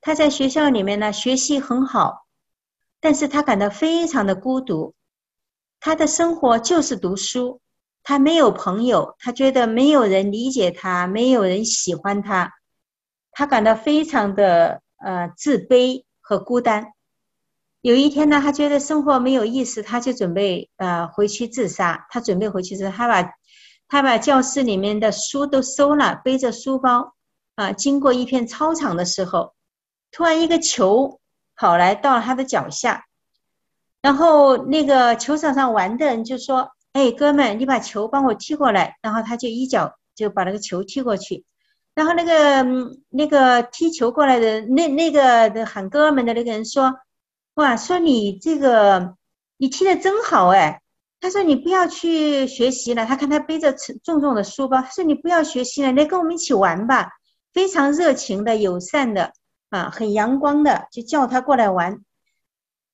[0.00, 2.24] 他在学校里面呢学习很好，
[2.98, 4.94] 但是他感到非常的孤独。
[5.80, 7.60] 他的生活就是读书，
[8.02, 12.54] 他没有朋友，他觉得没有人理解他，没有人喜欢他，
[13.32, 16.94] 他感到非常的呃自卑和孤单。
[17.82, 22.06] 有一天呢，他觉得生活没有意思，他就准备呃回去自杀。
[22.08, 23.34] 他准备回去自杀，他把。
[23.90, 27.14] 他把教室里面的书都收了，背着书包
[27.56, 29.52] 啊，经过一片操场的时候，
[30.12, 31.18] 突然一个球
[31.56, 33.06] 跑来到了他的脚下，
[34.00, 41.44] 然后那个球场上玩的人就说：“哎，哥们，你把球帮我踢过来。”然后他就一脚就把那个球踢过去，
[41.96, 46.94] 然后那个那个踢球过来的那那个喊哥们的那个人说
[47.54, 49.16] ：“哇，说你这个
[49.56, 50.80] 你踢的真好哎。”
[51.20, 57.10] 他说：“你不要去学习了。”他看他背着重重的书包，他说：“你不要学习了，来跟我们一起玩吧。”
[57.52, 59.32] 非常热情的、友善的
[59.70, 62.04] 啊，很阳光的，就叫他过来玩。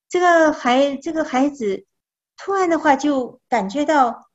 [0.09, 1.85] 这个孩这个孩子
[2.37, 4.29] 突然的话就感觉到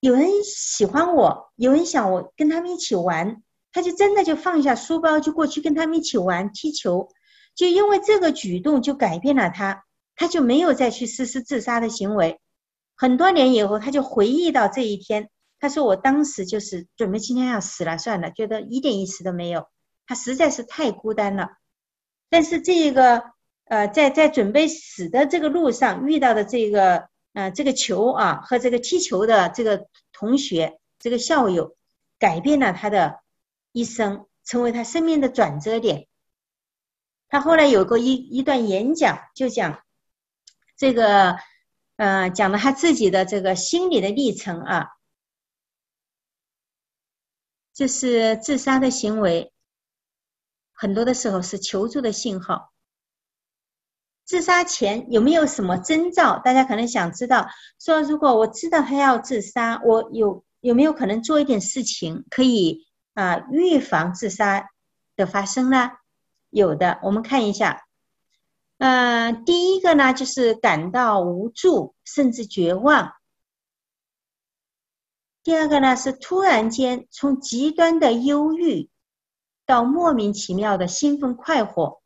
[0.00, 3.42] 有人喜欢我，有人想我跟他们一起玩，
[3.72, 7.08] 他就真的就放下书包，就过去跟他们一起玩踢球。
[7.54, 9.84] 就因为这个举动就改变了他，
[10.16, 12.40] 他就没有再去实施自杀的行为。
[13.00, 15.30] 很多年以后，他就回忆到这一天，
[15.60, 19.68] 他说：“我当时就是准备今天要死了算了，觉得一点意思都没有。
[20.04, 21.50] 他实在是太孤单了。
[22.28, 23.22] 但是这个
[23.66, 31.76] 呃，在在准备死的这个路上遇到的这个呃这个球啊和这个踢球的这个同学这个校友，
[32.18, 33.20] 改变了他的
[33.70, 36.08] 一生，成为他生命的转折点。”
[37.30, 39.82] 他后来有过一一段演讲，就讲
[40.76, 41.36] 这个，
[41.98, 44.90] 呃，讲了他自己的这个心理的历程啊，
[47.74, 49.52] 这是自杀的行为，
[50.72, 52.72] 很多的时候是求助的信号。
[54.24, 56.38] 自杀前有没有什么征兆？
[56.38, 57.48] 大家可能想知道，
[57.80, 64.70] 说如果我知道他要自杀，我有有没有可能做一点事情，可以啊预防自杀
[65.16, 65.90] 的发生呢？
[66.48, 67.87] 有的，我们看一下，
[68.78, 73.12] 嗯，第一个呢，就是感到无助甚至绝望；
[75.42, 78.88] 第二个呢，是突然间从极端的忧郁
[79.66, 82.00] 到莫名其妙的兴奋快活。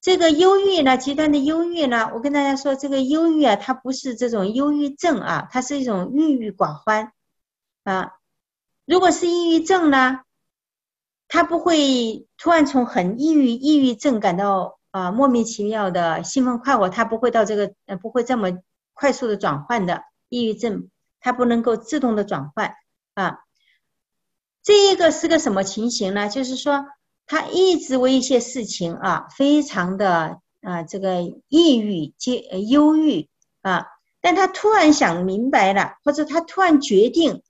[0.00, 7.12] 这个忧郁呢，极端的忧郁呢，我跟大家说，这个忧郁啊，它不是这种忧郁症啊，它是一种郁郁寡欢
[7.84, 8.12] 啊。
[8.84, 10.20] 如果是抑郁症呢？
[11.28, 18.48] 他不会突然从很抑郁、抑郁症感到啊莫名其妙的兴奋快活，他不会到这个呃不会这么
[18.94, 20.88] 快速的转换的抑郁症，
[21.20, 22.74] 他不能够自动的转换
[23.12, 23.40] 啊。
[24.62, 26.30] 这一个是个什么情形呢？
[26.30, 26.86] 就是说
[27.26, 32.40] 他一直为一些事情啊非常的啊这个抑郁、接
[32.70, 33.28] 忧郁
[33.60, 33.86] 啊，
[34.22, 37.42] 但他突然想明白了，或者他突然决定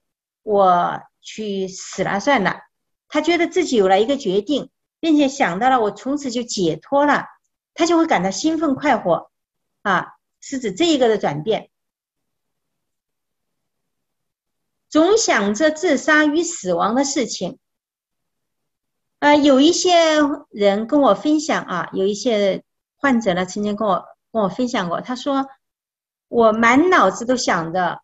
[0.43, 2.57] 我去死了算了。
[3.09, 7.27] 他觉得自己有了一个决定，并且想到了我从此就解脱了，
[7.77, 9.31] 他就会感到兴奋快活，
[9.83, 11.71] 啊，是指这一个的转变。
[14.89, 17.61] 总想着自杀与死亡的事情，
[19.21, 20.19] 呃，有一些
[20.51, 22.65] 人跟我分享啊，有一些
[22.97, 25.47] 患者呢曾经跟我跟我分享过，他说
[26.27, 28.03] 我满脑子都想着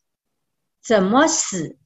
[0.80, 1.78] 怎么死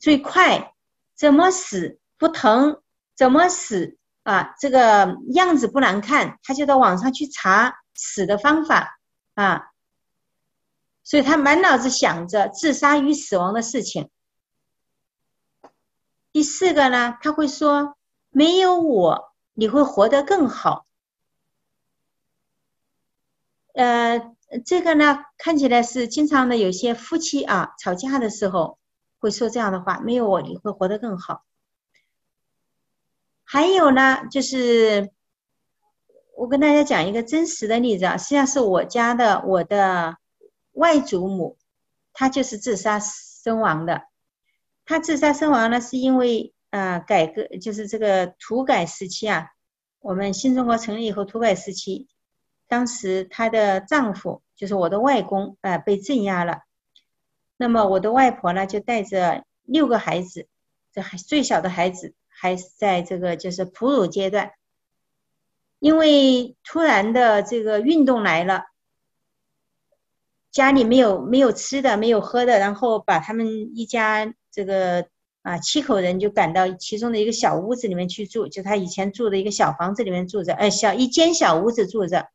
[0.00, 0.72] 最快。
[1.18, 2.82] 怎么死不疼？
[3.14, 3.96] 怎么死
[4.26, 4.54] 啊？
[4.58, 8.98] 这个样子不难看，他就到网上去查死的方法
[9.34, 9.68] 啊。
[11.04, 14.10] 所以他满脑子想着自杀与死亡的事情。
[16.32, 17.96] 第四个呢，他会说
[18.28, 20.84] ：“没有我，你会活得更好。”
[23.72, 28.78] 呃，这个呢，看起来是经常的，有些夫妻啊吵架的时候。
[29.18, 31.42] 会说这样的话，没有我你会活得更好。
[33.48, 35.12] 还有呢，就是
[36.36, 40.16] 我跟大家讲一个真实的例子啊，实际上是我家的我的
[40.72, 41.56] 外祖母，
[42.12, 44.02] 她就是自杀身亡的。
[44.84, 49.50] 她自杀身亡呢，是因为啊改革就是这个土改时期啊，
[50.00, 52.08] 我们新中国成立以后土改时期，
[52.66, 56.62] 当时她的丈夫就是我的外公啊被镇压了。
[57.56, 60.48] 那么我的外婆呢，就带着六个孩子，
[60.92, 64.52] 这还最小的孩子还是在这个就是哺乳阶段，
[65.78, 68.64] 因为突然的这个运动来了，
[70.50, 75.08] 家里没有没有吃的，没有喝的，然后把他们一家这个
[75.42, 82.28] 啊七口人就赶到其中的一个小屋子里面去住，就他以前住的一个小房子里面住着，哎，小一间小屋子住着，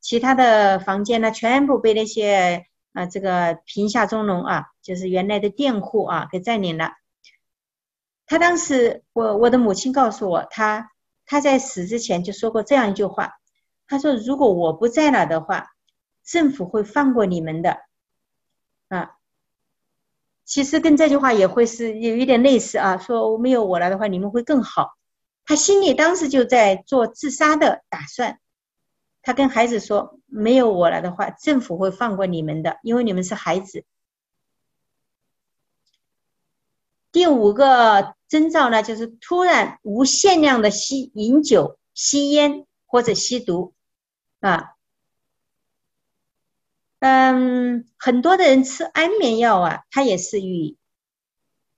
[0.00, 2.66] 其他的房间呢全部被那些。
[2.96, 6.92] 啊，这个贫下中农啊，就是原来的佃户啊，给占领了。
[8.26, 10.90] 他当时，我我的母亲告诉我，他
[11.24, 13.34] 他在死之前就说过这样一句话，
[13.86, 15.68] 他说：“如果我不在了的话，
[16.24, 17.78] 政府会放过你们的。”
[18.88, 19.12] 啊，
[20.44, 24.96] 其实跟这句话也会是有一点类似啊，说没有我了的话，你们会更好。
[25.44, 28.40] 他心里当时就在做自杀的打算。
[29.22, 33.84] 他跟孩子说：“没有我了的话，政府会放过你们的，因为你们是孩子。”
[37.16, 43.72] 第五个征兆呢，就是突然无限量的吸饮酒、吸烟或者吸毒，
[44.40, 44.74] 啊，
[47.00, 50.76] 嗯，很多的人吃安眠药啊，他也是与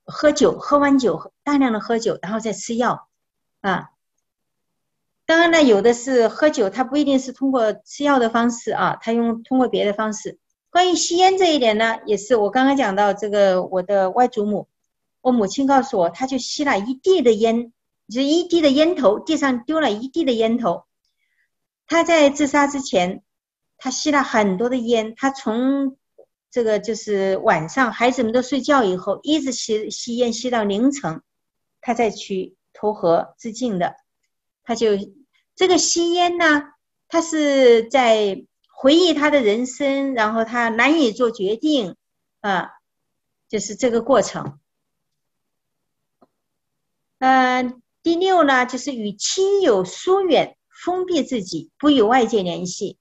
[0.03, 3.07] 喝酒，喝完酒大量的喝酒，然后再吃药，
[3.61, 3.91] 啊。
[5.25, 10.37] 当然呢，有的是喝酒，他不一定是通过吃药的方式啊，他用通过别的方式。
[10.69, 14.67] 关于吸烟这一点呢，也是我刚刚讲到这个我的外祖母，
[15.21, 17.73] 我母亲告诉我，他就吸了一地的烟
[18.09, 20.85] 就一地的烟头，地上丢了一地的烟头。
[21.87, 23.23] 他在自杀之前，
[23.77, 25.97] 他吸了很多的烟，他从
[26.51, 31.21] 这个就是晚上孩子们都睡觉以后，一直吸吸烟吸到凌晨，
[31.81, 33.95] 他再去投河自尽的。
[34.63, 34.89] 他就
[35.55, 36.63] 这个吸烟呢，
[37.07, 41.95] 他是在回忆他的人生，然后他难以做决定
[42.39, 42.69] 啊，
[43.49, 44.59] 就是这个过程。
[47.19, 52.97] 嗯，第六呢，就是与亲友疏远，封闭自己，不与外界联系。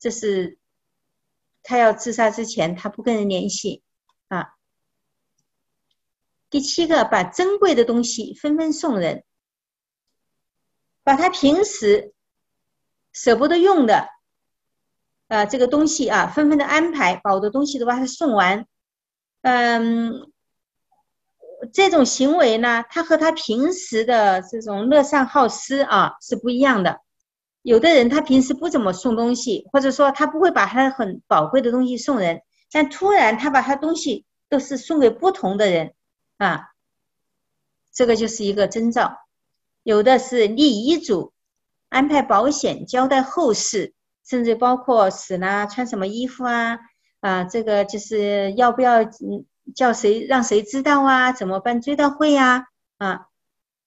[0.00, 0.58] 这是
[1.62, 3.84] 他要自杀之前，他不跟人联系
[4.26, 4.54] 啊。
[6.50, 9.22] 第七个，把珍贵的东西纷纷送人，
[11.04, 12.12] 把他平时
[13.12, 14.08] 舍不得用的
[15.28, 18.66] 啊这个东西啊，纷纷的安排，把我的东西都把它送完。
[19.42, 20.32] 嗯。
[21.72, 27.00] 这种行为呢，他和他平时的这种乐善好施啊是不一样的。
[27.62, 35.94] 有的人他平时不怎么送东西，或者说他不会把他很宝贵的东西送人，但突然他把他东西都是送给不同的人
[36.36, 36.68] 啊，
[37.92, 39.18] 这个就是一个征兆。
[39.82, 41.32] 有的是立遗嘱、
[41.88, 43.94] 安排保险、交代后事，
[44.24, 46.78] 甚至包括死啦穿什么衣服啊
[47.20, 49.44] 啊，这个就是要不要嗯。
[49.74, 51.32] 叫谁让谁知道啊？
[51.32, 52.66] 怎么办追悼会呀？
[52.96, 53.26] 啊，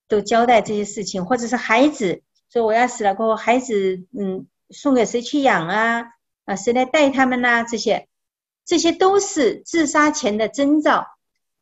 [0.07, 6.05] 都交代这些事情，或者是孩子说我要死了过后，孩子嗯送给谁去养啊？
[6.45, 7.63] 啊，谁来带他们呐？
[7.63, 8.07] 这些，
[8.65, 11.07] 这些都是自杀前的征兆。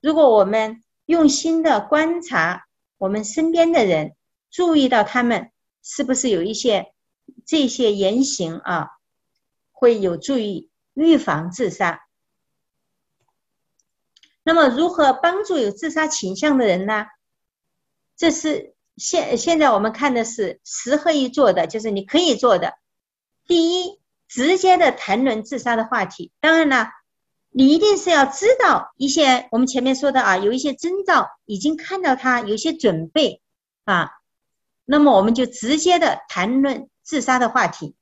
[0.01, 2.65] 如果我们用心的观察
[2.97, 4.15] 我们身边的人，
[4.51, 5.51] 注意到他们
[5.83, 6.93] 是不是有一些
[7.45, 8.89] 这些言行啊，
[9.71, 12.01] 会有助于预防自杀。
[14.49, 17.05] 那么，如何帮助有自杀倾向的人呢？
[18.17, 22.73] 这是现现在我们看的是适合于做的，就是你可以做的。
[23.45, 26.31] 第一，直接的谈论自杀的话题。
[26.39, 26.89] 当然了，
[27.51, 33.43] 你一定是要知道一些我们前面说的啊，有一些征兆，已经看到他有些准备
[33.83, 34.09] 啊。
[34.83, 37.93] 那么，我们就直接的谈论自杀的话题，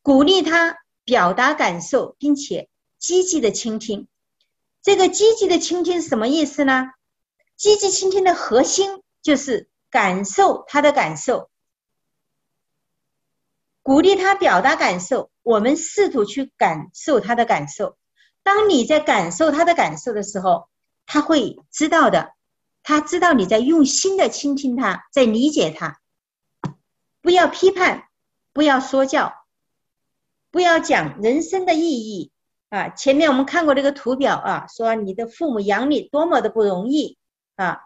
[0.00, 4.08] 鼓励他表达感受，并且积极的倾听。
[4.82, 6.90] 这个积极的倾听是什么意思呢？
[7.56, 11.48] 积极倾听的核心就是感受他的感受，
[13.82, 15.30] 鼓励他表达感受。
[15.44, 17.96] 我们试图去感受他的感受。
[18.42, 20.68] 当你在感受他的感受的时候，
[21.06, 22.32] 他会知道的。
[22.82, 26.00] 他知道你在用心的倾听他，在理解他。
[27.20, 28.08] 不要批判，
[28.52, 29.32] 不要说教，
[30.50, 32.31] 不要讲人生的意义。
[32.72, 37.18] 啊，前面我们看过这个图表啊，说你的父母养你多么的不容易
[37.54, 37.82] 啊，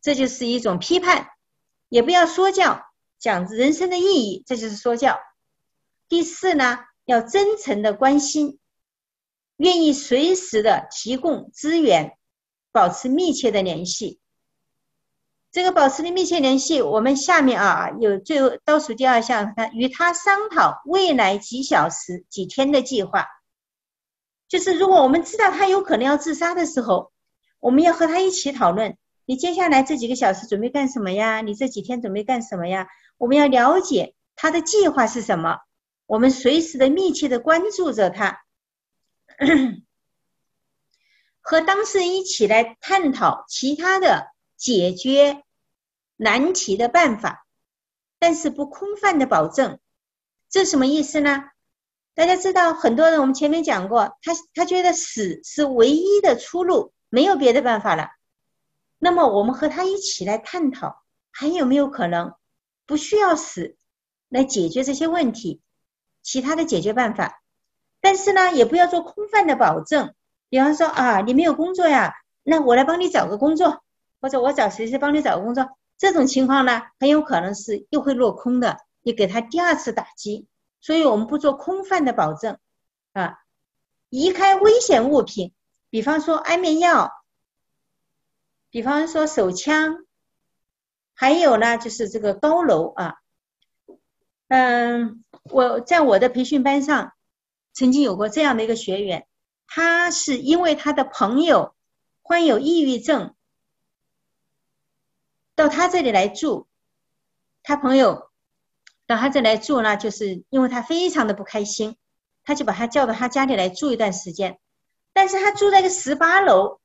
[0.00, 1.30] 这就是一种批判，
[1.88, 2.86] 也不要说教，
[3.18, 5.18] 讲人生的意义，这就是说教。
[6.08, 8.60] 第四呢，要真诚的关心，
[9.56, 12.16] 愿意随时的提供资源，
[12.70, 14.20] 保持密切的联系。
[15.50, 23.26] 这个保持的密切联系，我们下面啊有最后倒数第二项，他与他商讨未来几小时、几天的计划。
[24.54, 27.10] 就是如果我们知道他有可能要自杀的时候，
[27.58, 31.40] 我们要和他一起讨论，你接下来这几个小时准备干什么呀？
[31.40, 32.86] 你这几天准备干什么呀？
[33.18, 35.58] 我们要了解他的计划是什么，
[36.06, 38.44] 我们随时的密切的关注着他，
[41.42, 45.42] 和当事人一起来探讨其他的解决
[46.14, 47.44] 难题的办法，
[48.20, 49.80] 但是不空泛的保证，
[50.48, 51.42] 这什么意思呢？
[52.14, 58.10] 大家知道，很多人我们前面讲过，他他觉得死是唯一的出路，没有别的办法了。
[58.98, 62.34] 那么我们和他一起来探讨，还有没有可能
[62.86, 63.76] 不需要死
[64.28, 65.60] 来解决这些问题，
[66.22, 67.42] 其他的解决办法。
[68.00, 70.14] 但是呢，也不要做空泛的保证，
[70.48, 72.14] 比方说啊，你没有工作呀，
[72.44, 73.82] 那我来帮你找个工作，
[74.20, 75.68] 或者我找谁谁帮你找个工作，
[75.98, 80.46] 这种情况呢，很有可能是又会落空的，你给他第二次打击。
[80.84, 82.58] 所以我们不做空泛的保证，
[83.14, 83.40] 啊，
[84.10, 85.54] 移开危险物品，
[85.88, 87.10] 比方说安眠药，
[88.68, 90.04] 比方说手枪，
[91.14, 93.16] 还有呢就是这个高楼啊，
[94.48, 97.14] 嗯，我在我的培训班上
[97.72, 99.26] 曾经有过这样的一个学员，
[99.66, 101.74] 他是因为他的朋友
[102.20, 103.34] 患有抑郁症，
[105.54, 106.68] 到他这里来住，
[107.62, 108.30] 他朋友。
[109.06, 111.96] 到他这来住呢，就是因为他非常的不开心，
[112.44, 114.58] 他就把他叫到他家里来住一段时间。
[115.12, 116.80] 但是他住在个十八楼，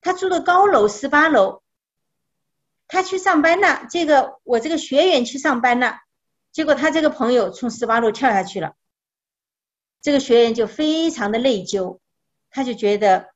[0.00, 1.62] 他住的高楼十八楼，
[2.88, 3.86] 他去上班了。
[3.90, 5.98] 这个我这个学员去上班了，
[6.52, 8.74] 结果他这个朋友从十八楼跳下去了。
[10.00, 11.98] 这个学员就非常的内疚，
[12.50, 13.30] 他就觉得，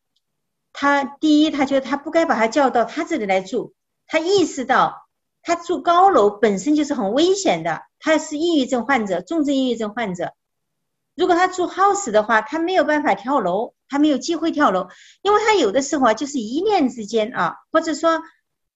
[0.72, 3.74] 他第一，他觉得他不该把他叫到他这里来住。
[4.06, 5.08] 他意识到，
[5.42, 7.82] 他住高楼本身就是很危险的。
[7.98, 10.32] 他是抑郁症患者，重症抑郁症患者。
[11.14, 14.88] 如果他住 house 的话，他没有办法跳楼，他没有机会跳楼，
[15.22, 18.22] 因为他有的时候啊，就是一念之间啊，或者说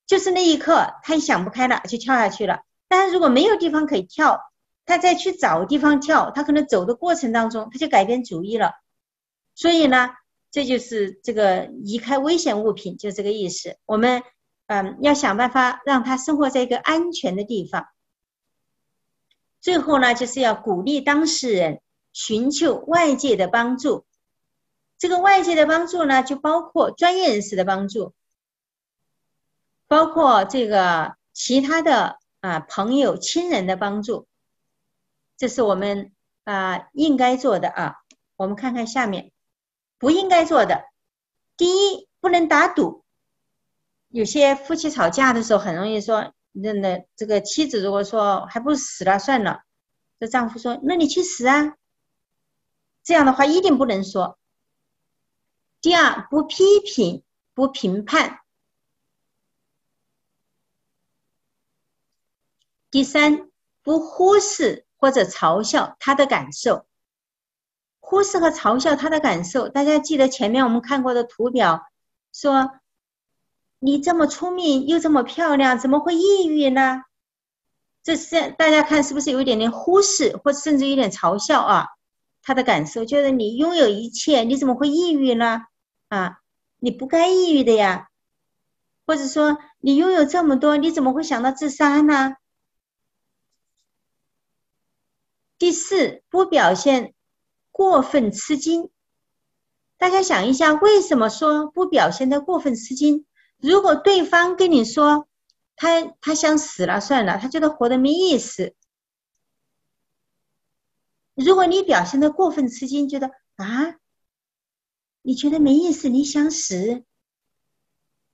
[0.06, 2.60] 就是那一刻他想不开了就跳下去了。
[2.86, 4.40] 但是如果没有地方可以跳，
[4.84, 8.72] 他再去找地方跳，他可能走的过程当中他就改变主意了。
[9.54, 10.10] 所以呢，
[10.50, 13.78] 这就是这个移开危险物品，就这个意思。
[13.86, 14.22] 我们
[14.66, 17.88] 嗯要想办法让他生活在一个安全的地方。
[19.60, 21.80] 最后呢，就是要鼓励当事人。
[22.16, 24.06] 寻求外界的帮助，
[24.98, 28.14] 这个外界的帮助呢，就包括专业人士的帮助，
[29.88, 34.28] 包括这个其他的啊朋友、亲人的帮助，
[35.36, 36.12] 这是我们
[36.44, 37.96] 啊应该做的啊。
[38.36, 39.32] 我们看看下面
[39.98, 40.84] 不应该做的，
[41.56, 43.03] 第一，不能打赌。
[44.14, 49.64] 有些夫妻吵架的时候，很容易说，那那这个妻子如果说还不如死了算了，
[50.20, 51.74] 这丈夫说，那你去死啊。
[53.02, 54.38] 这样的话一定不能说。
[55.80, 57.24] 第二，不批评，
[57.54, 58.38] 不评判。
[62.92, 63.50] 第三，
[63.82, 66.86] 不忽视或者嘲笑他的感受。
[67.98, 71.82] 忽视和嘲笑他的感受，大家记得前面我们看过的图表，
[72.32, 72.78] 说
[73.84, 77.02] 你这么聪明又这么漂亮，怎么会抑郁呢？
[78.02, 81.88] 这是大家看是不是有一点点忽视，或甚至有点嘲笑啊？
[82.42, 85.66] 他的感受就是你拥有一切，你怎么会抑郁呢？
[86.08, 86.38] 啊，
[86.78, 88.08] 你不该抑郁的呀。
[89.06, 92.36] 或者说你拥有这么多，你怎么会想到自杀呢？
[95.58, 97.12] 第四，不表现
[97.70, 98.88] 过分吃惊。
[99.98, 103.26] 大家想一下，为什么说不表现的过分吃惊？
[103.64, 105.26] 如果对方跟你说
[105.74, 108.74] 他他想死了算了，他觉得活得没意思。
[111.34, 113.96] 如果你表现的过分吃惊，觉得啊，
[115.22, 117.04] 你觉得没意思，你想死，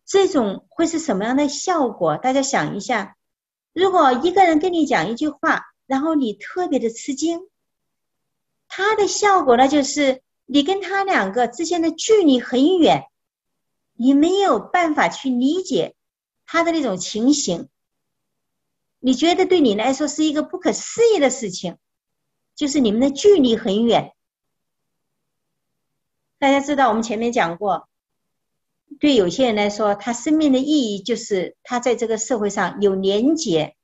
[0.05, 2.17] 这种会是什么样的效果？
[2.17, 3.17] 大家想一下，
[3.73, 7.49] 如果一个人跟你讲一句话，然后你特别的吃惊，
[8.67, 13.05] 他的效果呢，就是你跟他两个之间的距离很远，
[14.03, 15.95] 你没有办法去理解
[16.47, 17.69] 他的那种情形，
[18.99, 21.77] 你觉得对你来说是一个不可思议的事情。
[22.55, 24.15] 就是你们的距离很远，
[26.39, 27.91] 大家知道我们前面讲过，
[28.99, 33.77] 对有些人来说，他生命的意义就是他在这个社会上有连结，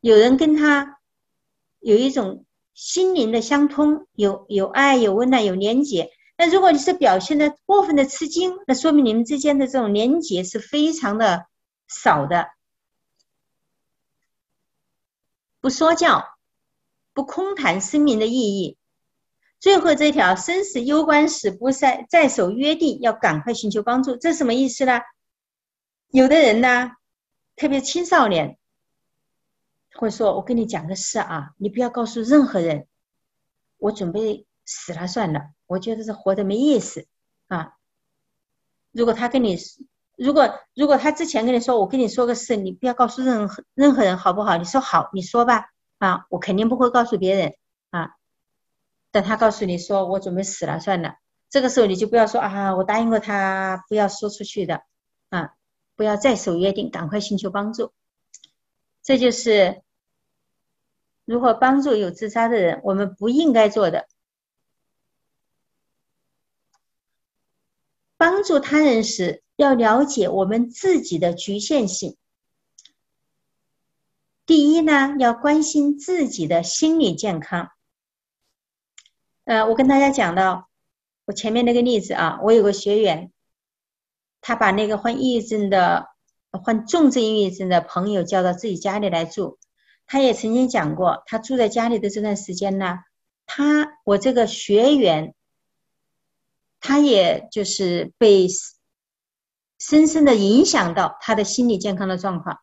[0.00, 1.00] 有人跟他
[1.80, 2.44] 有一种
[2.74, 6.12] 心灵的相通，有有爱、有温暖、有连结。
[6.36, 11.46] 那如果你是表现的过分的吃惊，那说明你们之间的这种连结是非常的
[11.88, 12.48] 少的，
[15.60, 16.24] 不说教。
[17.14, 18.76] 不空谈生命的意义。
[19.58, 24.16] 最后这条生死攸关时，不再再守约定，要赶快寻求帮助。
[24.16, 25.00] 这什么意思呢？
[26.10, 26.90] 有的人呢，
[27.56, 28.58] 特别青少年，
[29.94, 32.86] 会说：“我跟你讲个事啊，你不要告诉任何人。
[33.78, 37.06] 我准备死了算了，我觉得这活着没意思
[37.48, 37.72] 啊。”
[38.92, 39.56] 如果他跟你，
[40.16, 45.70] 如果如果他之前跟你说：“我跟你说个事，你不要告诉任何任何人，好不好？”你说好，你说吧。
[45.98, 47.54] 啊，我肯定不会告诉别人
[47.90, 48.16] 啊。
[49.12, 51.16] 等他告诉你说我准备死了算了，
[51.48, 54.82] 这个时候你就不要说啊，我答应过他不要说出去的
[55.30, 55.54] 啊，
[55.94, 57.92] 不要再守约定，赶快寻求帮助。
[59.02, 59.82] 这就是
[61.24, 64.06] 如果帮助有自杀的人，我们不应该做的。
[68.26, 72.16] 帮助他人时，要了解我们自己的局限性。
[74.44, 77.70] 第一呢，要关心自己的心理健康。
[79.44, 80.68] 呃，我跟大家讲到
[81.24, 83.30] 我前面那个例子啊，我有个学员，
[84.40, 86.08] 他把那个患抑郁症的、
[86.50, 89.60] 患重症抑郁症的朋友叫到自己家里来住。
[90.08, 92.98] 他也曾经讲过，他住在家里的这段时间呢，
[93.46, 95.35] 他我这个学员，
[96.86, 98.46] 他也就是被
[99.78, 102.58] 深深的影响到他的心理健康的状况，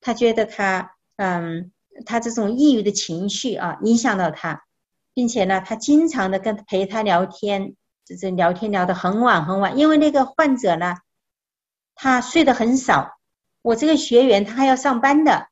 [0.00, 0.92] 他觉得他。
[1.18, 1.72] 嗯，
[2.04, 4.66] 他这种抑郁的情绪啊，影响到他，
[5.14, 7.74] 并且呢，他经常的跟陪他聊天，
[8.04, 9.78] 这这聊天聊得很晚很晚。
[9.78, 10.96] 因为那个患者呢，
[11.94, 13.16] 他睡得很少，
[13.62, 15.48] 我这个学员他还要上班的，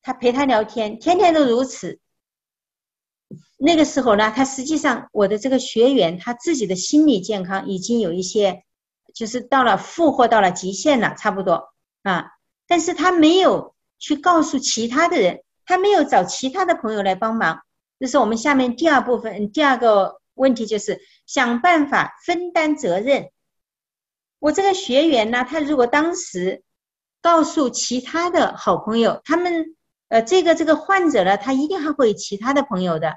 [0.00, 1.98] 他陪他聊天，天天都如此。
[3.64, 8.64] 那个时候呢，他实际上我的这个学员他自己的心理健康已经有一些，
[9.14, 11.72] 就是到了负荷到了极限了，差不多
[12.02, 12.32] 啊。
[12.66, 17.62] 但是他没有去告诉其他的人，他没有找其他的朋友来帮忙。
[18.00, 23.30] 这是我们下面第二部分第二个问题，就是想办法分担责任。
[24.40, 26.64] 我这个学员呢，他如果当时
[27.20, 29.76] 告诉其他的好朋友，他们
[30.08, 33.14] 呃，这个这个患者呢，他一定还会有其他的朋友的，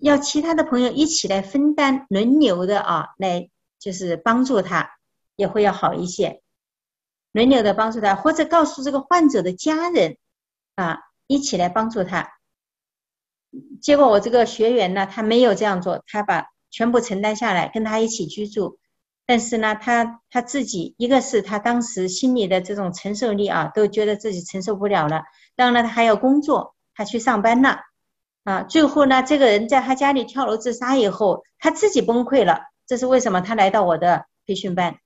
[0.00, 4.90] 要其他的朋友一起来分担，轮流的啊，来就是帮助他，
[5.36, 6.42] 也会要好一些，
[7.32, 10.16] 轮流的帮助他，或者告诉这个患者的家人
[10.74, 12.32] 啊，一起来帮助他。
[13.80, 18.78] 结果我这个学员呢，他没有这样做，他把全部承担下来，跟他一起居住。
[19.26, 25.22] 但是呢，他他自己一个是他当时心里的这种承受力啊，都觉得自己承受不了了。
[25.56, 27.80] 当然了，他还要工作，他去上班了
[28.44, 28.62] 啊。
[28.62, 32.62] 最后呢，这个人在他家里跳楼自杀以后，他自己崩溃了。
[32.86, 33.40] 这是为什么？
[33.40, 34.98] 他来到我的培训班。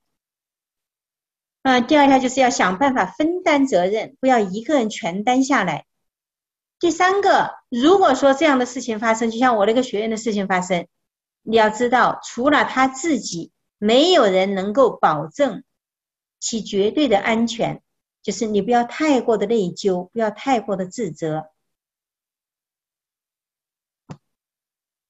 [1.63, 5.85] 嗯，第二条就是要想办法分担责任，不要一个人全担下来。
[6.79, 10.87] 第三个，如果说这样的事情发生，就像我那个学员的事情发生，
[11.41, 13.51] 你要知道，除了他自己。
[13.77, 15.63] 没有人能够保证
[16.39, 17.83] 其绝对的安全，
[18.23, 21.49] 就是你不要太过的内疚，不要太过的自责。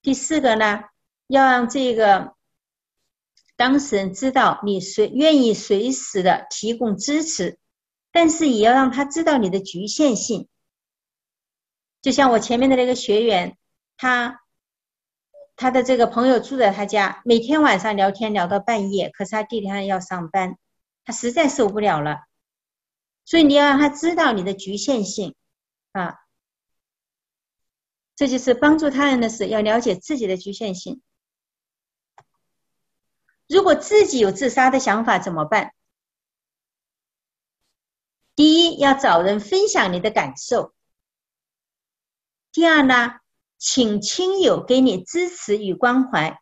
[0.05, 0.83] 第四个呢，
[1.25, 2.35] 要让这个
[3.55, 7.57] 当事人知道你随愿意随时的提供支持，
[8.11, 10.47] 但是也要让他知道你的局限性。
[12.03, 13.57] 就像我前面的那个学员，
[13.97, 14.39] 他。
[15.57, 20.57] 他的这个朋友住在他家，每天晚上聊天聊到半夜，可是他第二天要上班，
[21.05, 22.25] 他实在受不了了。
[23.23, 25.33] 所以你要让他知道你的局限性
[25.93, 26.17] 啊，
[28.15, 31.01] 这就是帮助他人的事，要了解自己的局限性。
[33.47, 35.73] 如果自己有自杀的想法怎么办？
[38.35, 40.73] 第一，要找人分享你的感受。
[42.51, 43.19] 第二呢？
[43.57, 46.39] 请亲友给你支持与关怀。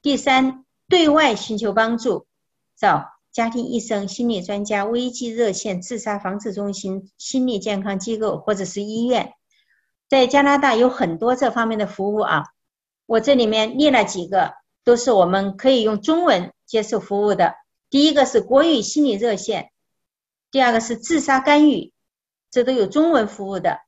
[0.00, 2.26] 第三，对外寻求帮助，
[2.74, 9.34] 找家庭医生、心理专家、危机热线、自杀防治中心、心理健康机构或者是医院。
[10.08, 12.44] 在加拿大有很多这方面的服务啊，
[13.06, 14.54] 我这里面列了几个，
[14.84, 17.54] 都是我们可以用中文接受服务的。
[17.90, 19.70] 第一个是国语心理热线，
[20.50, 21.92] 第二个是自杀干预，
[22.50, 23.80] 这都有中文服务的。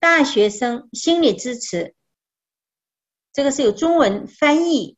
[0.00, 1.94] 大学生心理支持，
[3.32, 4.96] 这个是有中文翻译；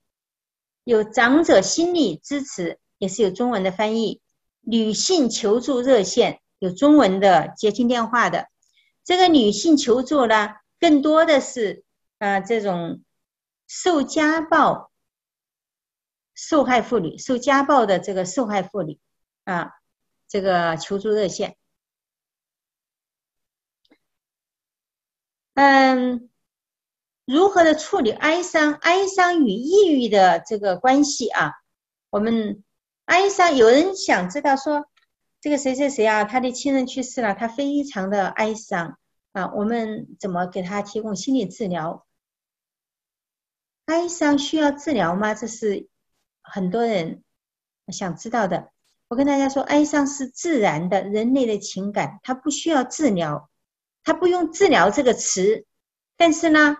[0.84, 4.20] 有长者心理支持，也是有中文的翻译。
[4.60, 8.48] 女性求助热线有中文的接听电话的。
[9.04, 10.50] 这个女性求助呢，
[10.80, 11.84] 更多的是
[12.18, 13.02] 啊，这种
[13.68, 14.90] 受家暴
[16.34, 18.98] 受害妇女、受家暴的这个受害妇女
[19.44, 19.72] 啊，
[20.26, 21.56] 这个求助热线。
[25.54, 26.30] 嗯，
[27.26, 28.72] 如何的处理哀伤？
[28.72, 31.52] 哀伤与抑郁的这个关系啊？
[32.08, 32.64] 我们
[33.04, 34.86] 哀伤，有人想知道说，
[35.42, 38.98] 这个谁谁谁啊，他的亲人去世了，他非常的哀伤
[39.32, 42.06] 啊，我们怎么给他提供心理治疗？
[43.86, 45.34] 哀伤需要治疗吗？
[45.34, 45.88] 这是
[46.42, 47.22] 很多人
[47.88, 48.70] 想知道的。
[49.08, 53.50] 我跟大家说，哀伤是自然的人类的情感，它不需要治疗。
[54.02, 55.66] 他不用治疗这个词，
[56.16, 56.78] 但是呢，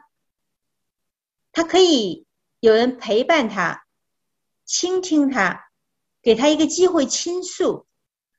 [1.53, 2.27] 他可以
[2.61, 3.85] 有人陪伴他，
[4.65, 5.71] 倾听他，
[6.23, 7.87] 给他一个机会倾诉。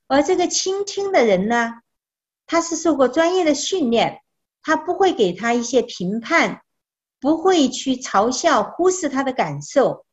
[0.07, 1.81] 而这个倾听的人呢，
[2.51, 4.23] 他是受过专业的训练，
[4.61, 6.63] 他不会给他一些评判，
[7.21, 10.05] 不会去嘲笑、忽视他的感受，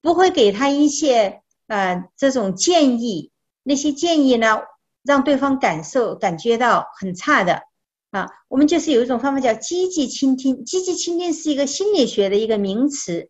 [0.00, 3.30] 不会给他一些呃这种建议。
[3.62, 4.62] 那些建议呢，
[5.02, 7.64] 让对方感受感觉到很差的。
[8.12, 10.64] 啊，我们就是有一种方法叫积极倾听。
[10.64, 13.28] 积极倾听是一个心理学的一个名词。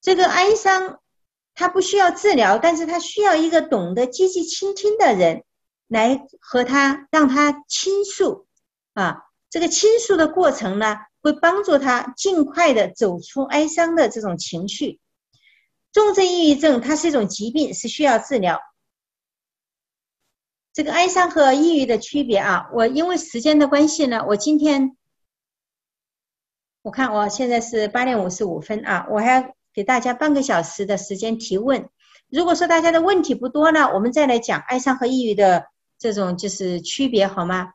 [0.00, 0.98] 这个哀伤，
[1.54, 5.44] 它不需要治疗，但是它需要一个懂得积极倾听的人
[5.88, 8.46] 来和他让他倾诉。
[8.94, 15.00] 啊，这个倾诉的过程呢，会帮助他尽快的走出哀伤的这种情绪。
[15.92, 18.60] 重症抑郁症它是一种疾病，是需要治疗。
[20.72, 24.96] 这个哀伤和抑郁的区别啊，我因为时间的关系呢，我今天
[26.82, 31.88] 我看我现在是八点五十五分啊，我还要给大家半个小时的时间提问。
[32.28, 35.66] 如果说大家的问题不多呢，我们再来讲哀伤和抑郁的
[35.98, 37.72] 这种就是区别，好吗？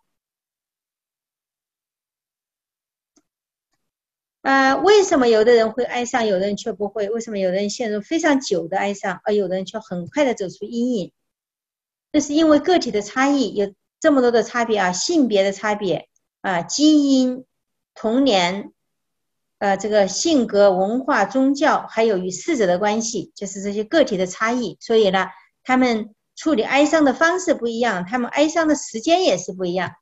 [4.42, 7.10] 呃，为什么有的人会爱上，有的人却不会？
[7.10, 11.14] 为什么有的人陷入非常久的哀伤，而有的人却很快的走出阴影？
[12.12, 16.10] 这是因为个体的差异，有这么多的差别啊，性别的差别
[16.42, 17.46] 啊，基因、
[17.94, 18.74] 童年，
[19.60, 24.76] 呃，这个性格、文化、宗教，还有与逝者的关系，就是这些个体的差异。
[24.82, 25.28] 所以呢，
[25.64, 29.94] 他们处理哀伤的方式不一样，他们哀伤的时间也是不一样。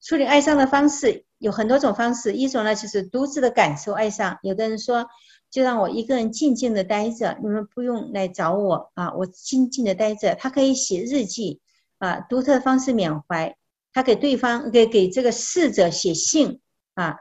[0.00, 4.38] 处理哀伤的方式有很多种方式，一种呢就是独自的感受哀伤。
[4.42, 5.08] 有的人说，
[5.50, 10.34] 就让我一个人静静的待着，你们不用来找我啊，我静静的待着。
[10.34, 11.60] 他可以写日记
[11.98, 13.56] 啊，独特的方式缅怀。
[13.92, 16.60] 他给对方给给这个逝者写信
[16.94, 17.16] 啊，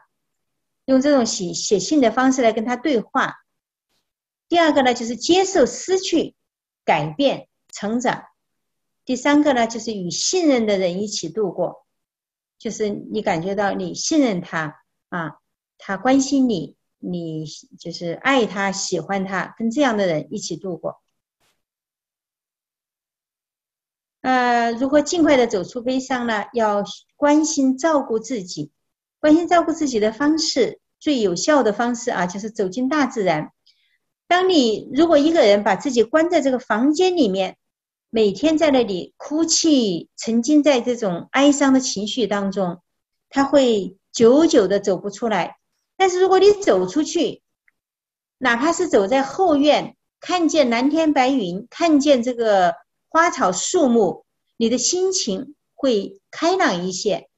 [0.85, 3.35] 用这种写写信的方式来跟他对话。
[4.49, 6.35] 第二个呢就是接受失去，
[6.83, 8.23] 改变成长。
[9.03, 11.83] 第三个呢就是与信任的人一起度过。
[12.59, 15.39] 就是你感觉到你信任他啊，
[15.77, 17.45] 他关心你，你
[17.77, 21.01] 就是爱他、喜欢他，跟这样的人一起度过。
[24.21, 26.45] 呃，如何尽快的走出悲伤呢？
[26.53, 26.85] 要
[27.17, 28.71] 关心照顾自己，
[29.19, 33.51] 关心照顾自己的方式最有效的方式啊，就是走进大自然。
[34.25, 37.57] 当你如果一个人把自己关在这个房间里面。
[38.15, 42.79] 每天在那里哭泣，沉浸在这种哀伤的情绪当中，
[43.27, 45.57] 他会久久的走不出来。
[45.97, 47.41] 但是如果你走出去，
[48.37, 52.75] 哪怕是走在后院，看见蓝天白云，看见这个
[53.09, 54.25] 花草树木，
[54.57, 57.29] 你的心情会开朗一些，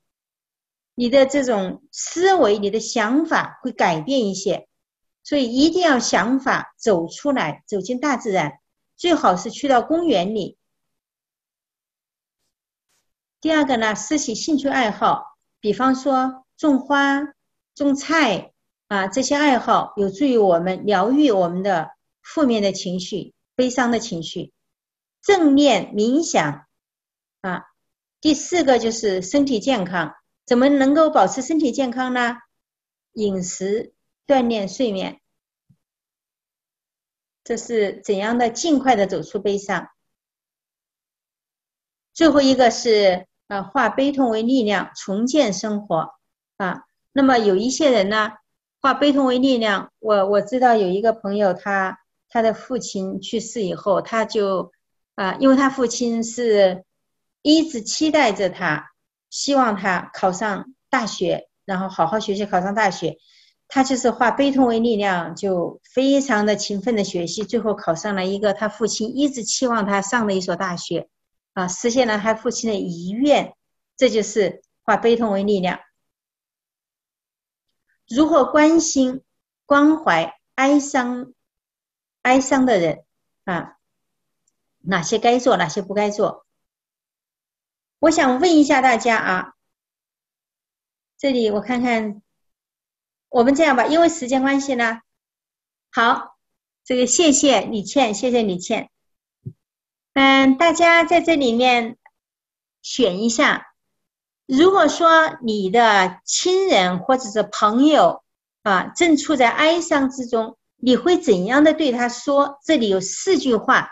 [0.94, 4.68] 你的这种思维、你的想法会改变一些。
[5.24, 8.60] 所以一定要想法走出来，走进大自然，
[8.98, 10.58] 最好是去到公园里。
[13.46, 17.22] 第二个呢，拾起兴趣爱好，比方说种花、
[17.76, 18.52] 种菜
[18.88, 21.92] 啊，这些爱好有助于我们疗愈我们的
[22.24, 24.52] 负面的情绪、悲伤的情绪。
[25.22, 26.66] 正念冥想
[27.42, 27.66] 啊，
[28.20, 30.16] 第四个就是身体健康，
[30.48, 32.38] 怎么能够保持身体健康呢？
[33.14, 33.94] 饮食、
[34.26, 35.22] 锻炼、睡眠，
[37.44, 39.88] 这是怎样的尽快的走出悲伤？
[42.12, 43.28] 最后一个是。
[43.48, 46.16] 啊，化悲痛为力量，重建生活
[46.58, 46.82] 啊。
[47.12, 48.32] 那么有一些人呢，
[48.82, 49.92] 化悲痛为力量。
[50.00, 54.72] 我我知道有一个朋友，他他的父亲去世以后，他就
[55.16, 56.84] 啊，因为他父亲是
[57.42, 58.92] 一直期待着他，
[59.30, 63.18] 希望他考上大学，然后好好学习，考上大学。
[63.68, 71.08] 他就是化悲痛为力量，就非常的勤奋的学习，最后考上了一个他父亲一直期望他上的一所大学。
[71.56, 73.56] 啊，实现了他父亲的遗愿，
[73.96, 75.80] 这就是化悲痛为力量。
[78.08, 79.24] 如何关心、
[79.66, 81.34] 关怀哀伤、
[82.22, 83.06] 哀伤的人
[83.46, 83.78] 啊？
[84.82, 86.46] 哪些该做，哪些不该做？
[88.00, 89.56] 我想问一下大家啊，
[91.18, 92.22] 这里我看看，
[93.30, 95.02] 我们这样吧，因为时间关系呢，
[95.90, 96.38] 好，
[96.84, 98.92] 这个谢谢李倩，谢谢李倩。
[100.16, 101.98] 嗯，大家在这里面
[102.82, 103.68] 选一下。
[104.46, 108.24] 如果说你的亲人或者是朋友
[108.64, 112.62] 啊，正处在哀伤之中，你会怎样的对他说？
[112.64, 113.90] 这里有四句话。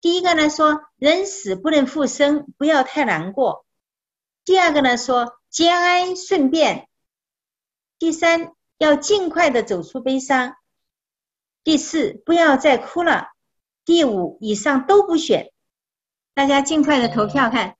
[0.00, 3.64] 第一个呢，说人死不能复生，不要太难过。
[4.44, 6.88] 第二个呢，说节哀顺变。
[8.00, 10.56] 第三，要尽快的走出悲伤。
[11.62, 13.28] 第四，不要再哭了。
[13.84, 15.52] 第五，以上都不选。
[16.34, 17.76] 大家尽快的投票看，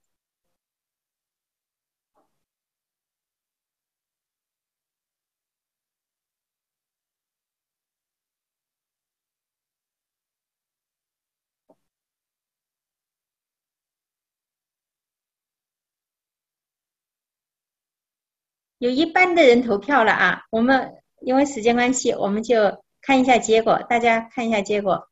[18.78, 20.44] 有一半的人投票了啊！
[20.50, 25.09] 我们因为时间关系，我们就看一下结果，大家看一下结果。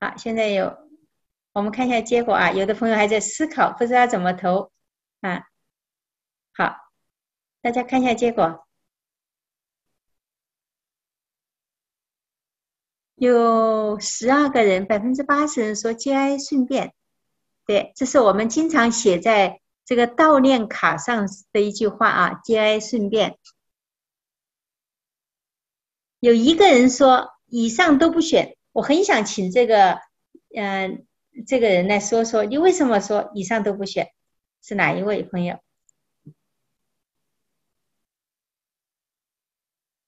[0.00, 0.78] 好，现在有，
[1.52, 2.52] 我们看一下结果啊。
[2.52, 4.72] 有的朋友还在思考，不知道怎么投
[5.20, 5.44] 啊。
[6.54, 6.74] 好，
[7.60, 8.66] 大家看一下结果，
[13.14, 16.94] 有十二个人，百分之八十人说节哀顺变。
[17.66, 23.38] 对，这是我们经常写在这个悼念卡上的一句话啊，节哀顺变。
[26.20, 27.36] 有一个人说。
[27.52, 30.00] 以上都不选，我很想请这个，
[30.54, 31.06] 嗯，
[31.46, 34.12] 这个人来说说，你为什么说以上都不选？
[34.62, 35.58] 是哪一位朋友？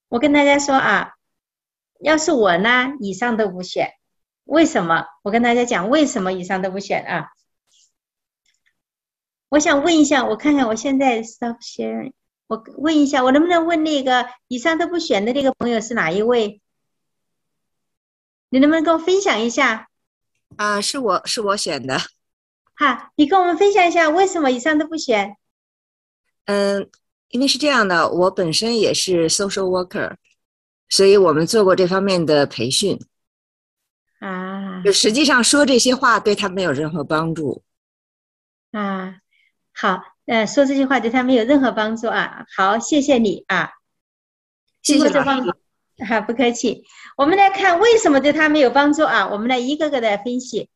[0.08, 1.14] 我跟大家说啊，
[1.98, 3.94] 要是我呢，以上都不选，
[4.44, 5.06] 为什么？
[5.22, 7.30] 我跟大家讲，为什么以上都不选啊？
[9.48, 12.12] 我想问一下，我看看我现在 stop sharing，
[12.46, 16.60] 我问一下，我能不能问那个以上都不选的那个朋友是哪一位？
[18.52, 19.88] 你能不能跟我分享一下？
[20.56, 21.98] 啊，是我是我选的。
[22.74, 25.36] 哈，你跟我们分享一下为什么以上都不选？
[26.44, 26.88] 嗯。
[27.30, 30.16] 因为是这样的，我本身也是 social worker，
[30.90, 33.00] 所以我们做过这方面的培训。
[34.18, 37.62] 啊，就实际上说这些话对他没有任何帮助。
[38.72, 39.16] 啊，
[39.72, 42.44] 好，呃，说这些话对他没有任何帮助啊。
[42.54, 43.70] 好，谢谢你啊。
[44.82, 45.42] 谢谢这方
[46.08, 46.84] 好，不客气。
[47.16, 49.28] 我们来看为什么对他没有帮助啊？
[49.28, 50.68] 我们来一个个的分析。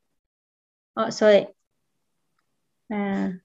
[0.94, 1.48] 哦，所以，
[2.88, 3.40] 嗯。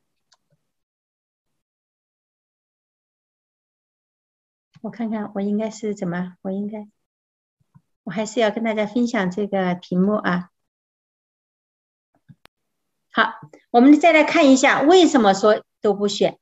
[4.81, 6.38] 我看看，我应该是怎么？
[6.41, 6.88] 我应该，
[8.03, 10.49] 我还是要跟大家分享这个屏幕啊。
[13.11, 13.34] 好，
[13.69, 16.39] 我们再来看一下，为什么说都不选？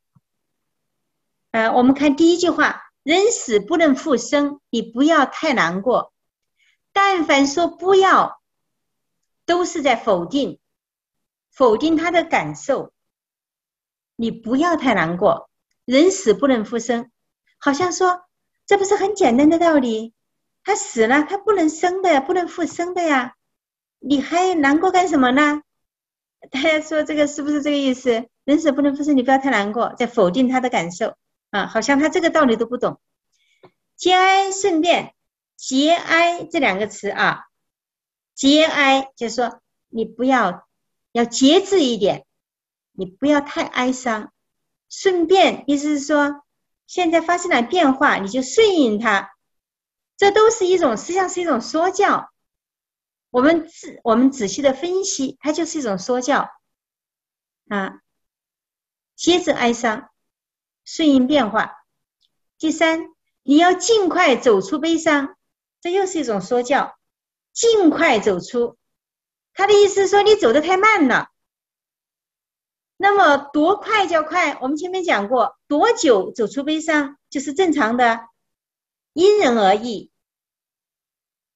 [1.51, 6.13] 呃，我们看第一句话：“人死不能复生，你不要太难过。”
[6.93, 8.39] 但凡说不要，
[9.47, 10.59] 都是在否定，
[11.51, 12.93] 否定他的感受。
[14.15, 15.49] 你不要太难过，
[15.85, 17.09] 人死不能复生，
[17.57, 18.21] 好像说。
[18.67, 20.13] 这不是很简单的道理？
[20.63, 23.33] 他死了，他不能生的呀，不能复生的呀，
[23.97, 25.63] 你还难过干什么呢？
[26.51, 28.27] 大家说这个是不是这个意思？
[28.43, 31.15] 人死不能复生，你不要太难过，在否定他的感受
[31.49, 32.99] 啊，好像他这个道理都不懂。
[33.95, 35.15] 节哀顺变，
[35.55, 37.45] 节哀这两个词啊，
[38.35, 40.67] 节哀就是说你不要
[41.11, 42.25] 要节制一点，
[42.91, 44.31] 你不要太哀伤。
[44.89, 46.43] 顺便意思是说。
[46.89, 49.29] 现在发生了变化，你就顺应它，
[50.17, 52.31] 这都是一种，实际上是一种说教。
[53.29, 56.49] 我们仔我们仔细的分析，它就是一种说教
[57.67, 58.01] 啊。
[59.15, 60.09] 接着哀伤，
[60.91, 61.85] 顺应变化。
[62.57, 63.09] 第三，
[63.43, 65.35] 你要尽快走出悲伤，
[65.81, 66.97] 这又是一种说教，
[67.53, 68.75] 尽快走出。
[69.53, 71.29] 他的意思说，你走的太慢了。
[72.97, 74.57] 那么多快叫快？
[74.61, 78.21] 我们前面讲过，多久走出悲伤就是正常的，
[79.13, 80.09] 因人而异。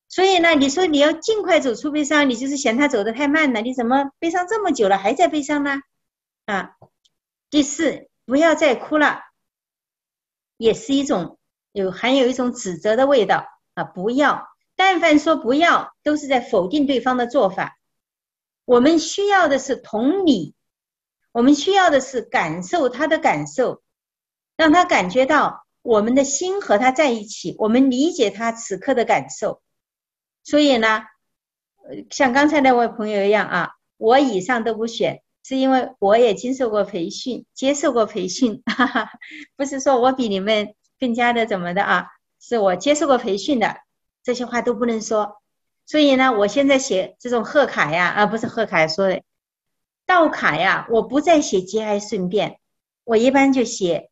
[0.09, 3.61] 所以呢，你说你要尽快走出悲伤，你就是嫌他走的太慢了。
[3.61, 5.81] 你怎么悲伤这么久了还在悲伤呢？
[6.45, 6.75] 啊，
[7.49, 9.21] 第四，不要再哭了，
[10.57, 11.37] 也是一种
[11.71, 13.83] 有含有一种指责的味道啊！
[13.83, 17.77] 不要，但凡说不要，都是在否定对方的做法。
[18.65, 20.55] 我们需要的是同理。
[21.31, 23.81] 我们需要的是感受他的感受，
[24.55, 29.63] 让他感觉到我们的心和他在一起，我们理解他此刻的感受。
[30.43, 31.01] 所以呢，
[32.11, 39.11] 像刚才那位朋友一样啊，我以上都不选，是因为我也经受过培训，接受过培训， 哈哈，
[39.57, 42.07] 不是说我比你们更加的怎么的啊，
[42.39, 43.77] 是我接受过培训的，
[44.23, 45.41] 这些话都不能说。
[45.85, 49.21] 所以呢，我现在写这种贺卡呀，啊，不是贺卡说的。
[50.05, 52.59] 道卡呀，我不再写节哀顺变，
[53.03, 54.09] 我一般就写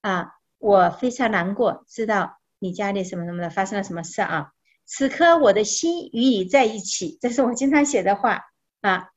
[0.00, 4.52] 啊，我非常难过，知道你家里什么什么的发生了什么事啊。
[4.84, 8.42] 此刻我的心与你在一起，这是我经常写的话
[8.80, 9.08] 啊，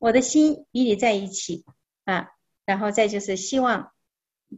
[0.00, 1.64] 我的心与你在一起
[2.04, 2.30] 啊。
[2.66, 3.92] 然后再就是希望，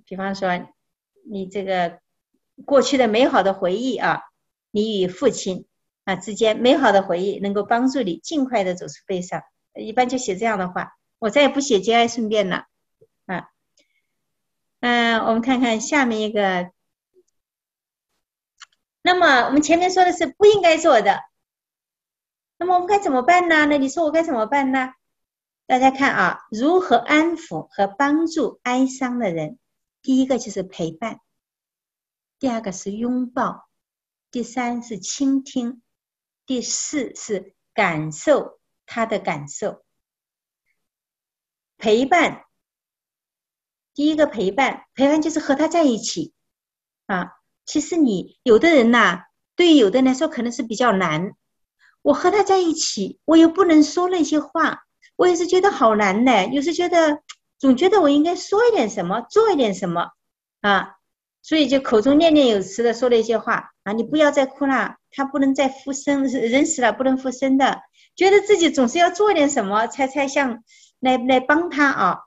[0.05, 0.67] 比方说
[1.25, 1.99] 你这个
[2.67, 4.23] 过去的美好的回忆啊，
[4.71, 5.67] 你与父亲
[6.05, 9.43] 啊之间美好的回忆能够帮助你尽快的走出悲伤。
[9.75, 12.67] 一般就写这样的话，我再也不写节哀顺变了，
[13.25, 13.49] 啊，
[14.81, 16.71] 嗯，我们看看下面一个。
[19.01, 21.23] 那么我们前面说的是不应该做的，
[22.59, 23.65] 那么我们该怎么办呢？
[23.65, 24.93] 那你说我该怎么办呢？
[25.73, 29.59] 大家看啊，如何安抚和帮助哀伤的人？
[30.03, 31.23] 第一个就是陪伴，
[32.39, 33.71] 第二个是拥抱，
[34.31, 35.81] 第三是倾听，
[36.45, 38.61] 第四是感受。
[38.85, 39.83] 他的感受，
[41.79, 42.45] 陪伴。
[43.95, 46.35] 第一个陪伴，陪伴就是和他在一起
[47.07, 47.31] 啊。
[47.65, 49.23] 其实你有的人呐，
[49.57, 51.33] 对于有的人来说可能是比较难。
[52.03, 54.85] 我和他在一起，我又不能说那些话，
[55.17, 56.47] 我也是觉得好难呢。
[56.47, 57.23] 有时觉得
[57.59, 60.11] 总觉得我应该说一点什么，做一点什么
[60.61, 60.97] 啊。
[61.45, 67.83] 所以就口中念念有词的说了一些话啊，你不要再哭了，他不能再复生，人死了不能复生的，
[68.15, 70.63] 觉得自己总是要做点什么才才像
[71.01, 72.21] 来来帮他啊。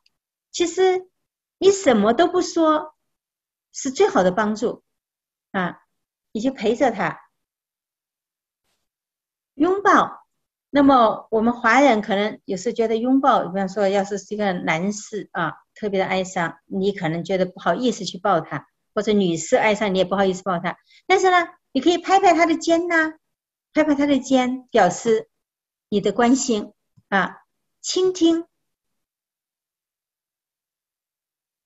[0.51, 1.07] 其实
[1.57, 2.93] 你什么都不说，
[3.71, 4.83] 是最好的帮助
[5.51, 5.79] 啊，
[6.33, 7.21] 你就陪着他，
[9.53, 10.24] 拥抱。
[10.75, 20.77] 那么我们华人可能有时觉得拥抱，比方说，要是是一个男士啊，特别的哀伤，你可能觉得不好意思去抱他；或者女士哀伤，你也不好意思抱他。
[21.07, 23.13] 但是呢，你可以拍拍他的肩呐，
[23.73, 25.29] 拍拍他的肩，表示
[25.87, 26.73] 你的关心
[27.07, 27.37] 啊，
[27.79, 28.45] 倾听，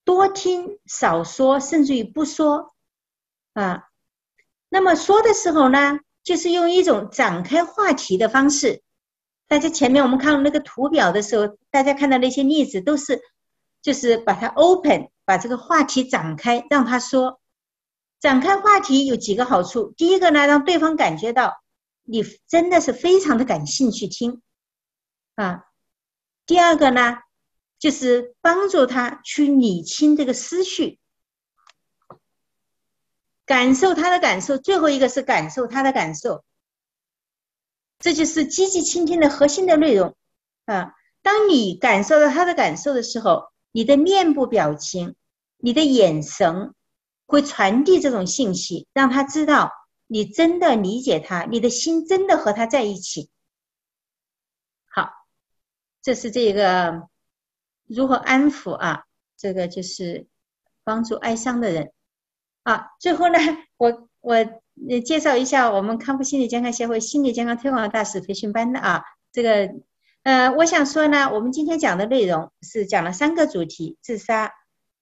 [0.03, 2.75] 多听少说，甚至于不说
[3.53, 3.85] 啊。
[4.69, 8.83] 那么说的时候呢，就是用一种展开话题的方式。
[9.49, 13.19] 大家前面我们看那个图表的时候，大家看到那些例子都是，
[13.81, 17.41] 就是把它 open，把这个话题展开，让他说。
[18.19, 21.63] 展开话题有几个好处，第一个呢，让对方感觉到
[22.03, 24.41] 你真的是非常的感兴趣听，
[25.35, 25.65] 啊，
[26.45, 27.19] 第二个呢，
[27.79, 30.99] 就是帮助他去理清这个思绪，
[33.45, 36.43] 感受他的感受，最后一个是感受他的感受。
[37.99, 40.15] 这就是积极倾听的核心的内容
[40.63, 40.93] 啊！
[41.21, 45.15] 当你感受到他的感受的时候，你的面部表情、
[45.57, 46.73] 你的眼神
[47.25, 49.73] 会传递这种信息，让他知道
[50.07, 53.29] 你真的理解他，你的心真的和他在一起。
[54.85, 55.11] 好，
[56.01, 57.09] 这是这个
[57.85, 59.03] 如何安抚啊？
[59.35, 60.25] 这个就是
[60.85, 61.91] 帮助哀伤的人
[62.63, 62.91] 啊。
[63.01, 63.37] 最后呢，
[63.75, 64.37] 我我。
[64.87, 69.03] 呃，介绍一下我们康复心理健康协会心理健康推广大使培训班的啊，
[69.33, 69.73] 这个，
[70.23, 74.53] 呃，我想说呢，我们今天讲的内容是讲了三个主题：自杀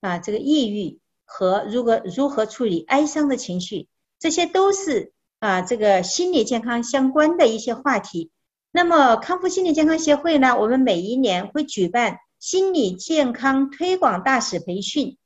[0.01, 3.87] 啊，这个抑郁和如何如何处理哀伤的情绪，
[4.19, 8.31] 这些都是啊这个心理健康相关的一些话题。
[8.71, 15.17] 那么康复心理健康协会呢，我们每一年会举办心理健康推广大使培训。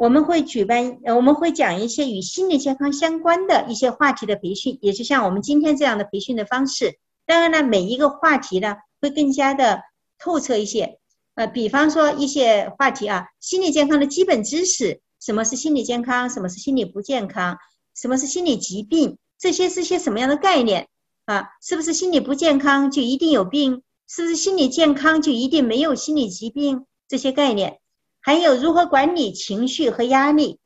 [0.00, 6.98] 我们会举办，我们会讲一些与心理健康相关的一些话题的培训，也就像我们今天这样的培训的方式。
[7.26, 9.82] 当然呢，每一个话题呢会更加的
[10.18, 10.98] 透彻一些。
[11.34, 17.58] 呃，比方说一些话题啊，心理健康的基本知识，什么是心理健康，什么是心理不健康，
[17.94, 20.88] 什么是心理疾病，这些是些什么样的概念
[21.26, 21.50] 啊？
[21.60, 23.82] 是不是心理不健康就一定有病？
[24.08, 26.86] 是不是心理健康就一定没有心理疾病？
[27.06, 27.80] 这些概念。
[28.20, 30.58] 还有如何管理情绪和压力，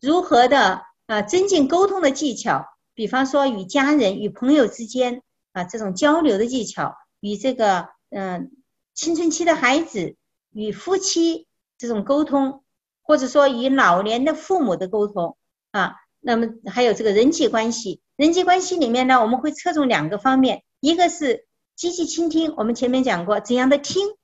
[0.00, 5.22] 如何的啊增进沟通的技巧，比方说与家人、与朋友之间
[5.52, 8.52] 啊这种交流的技巧，与这个嗯
[8.94, 10.16] 青春期的孩子、
[10.52, 11.46] 与夫妻
[11.78, 12.62] 这种沟通，
[13.02, 15.36] 或者说与老年的父母的沟通
[15.70, 24.14] 啊，那么还有这个人际关系，人际关系里面呢，我们会侧重两个方面，一个是积极倾听，我们前面讲过怎样的听。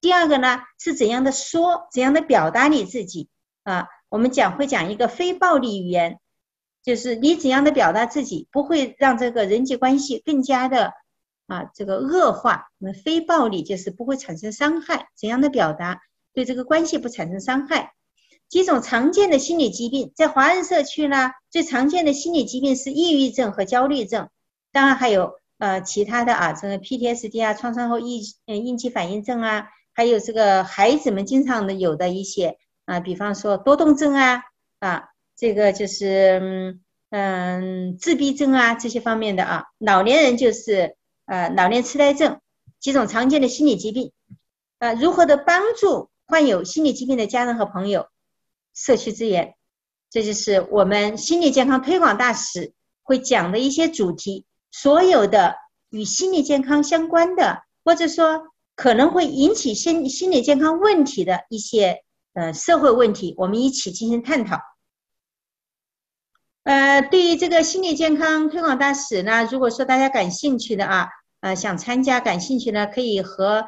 [0.00, 3.28] 第二个呢是怎样的说，怎样的表达你自己
[3.64, 3.88] 啊？
[4.08, 6.18] 我们讲会讲一个非暴力语言，
[6.82, 10.94] 就是你怎样的表达自己，不会让这个人际关系更加的
[11.46, 12.70] 啊这个恶化。
[12.78, 16.00] 那非暴力就是不会产生伤害，怎样的表达
[16.32, 17.92] 对这个关系不产生伤害？
[18.48, 24.28] 几种常见的心理疾病，在华人社区呢，最常见的心理疾病是抑郁症和焦虑症，
[24.72, 29.68] 当然还有呃其他的啊，这个 PTSD 啊，创伤后应嗯应激反应症啊。
[29.92, 32.56] 还有这个孩子们经常的有的一些
[32.86, 34.42] 啊，比方说多动症啊
[34.78, 36.78] 啊，这个就是
[37.10, 40.96] 嗯自闭症啊这些方面的啊，老年人就是
[41.26, 42.40] 呃老年痴呆症
[42.78, 44.12] 几种常见的心理疾病
[44.78, 48.08] 啊，如何的帮助患有心理疾病的家人和朋友，
[48.72, 49.54] 社区资源，
[50.08, 52.72] 这就是我们心理健康推广大使
[53.02, 55.56] 会讲的一些主题，所有的
[55.90, 58.46] 与心理健康相关的，或者说。
[58.80, 62.02] 可能会引起心心理健康问题的一些
[62.32, 64.58] 呃社会问题，我们一起进行探讨。
[66.62, 73.66] 呃，对于这个心理健康推广大使呢，如果说大家感兴趣的啊，呃，想参加感兴趣呢，可以和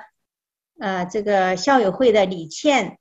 [0.80, 2.98] 呃这个校友会的李倩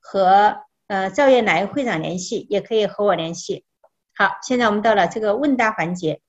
[0.00, 3.66] 和呃赵月来会长联系，也可以和我联系。
[4.14, 6.22] 好，现在我们到了这个问答环节。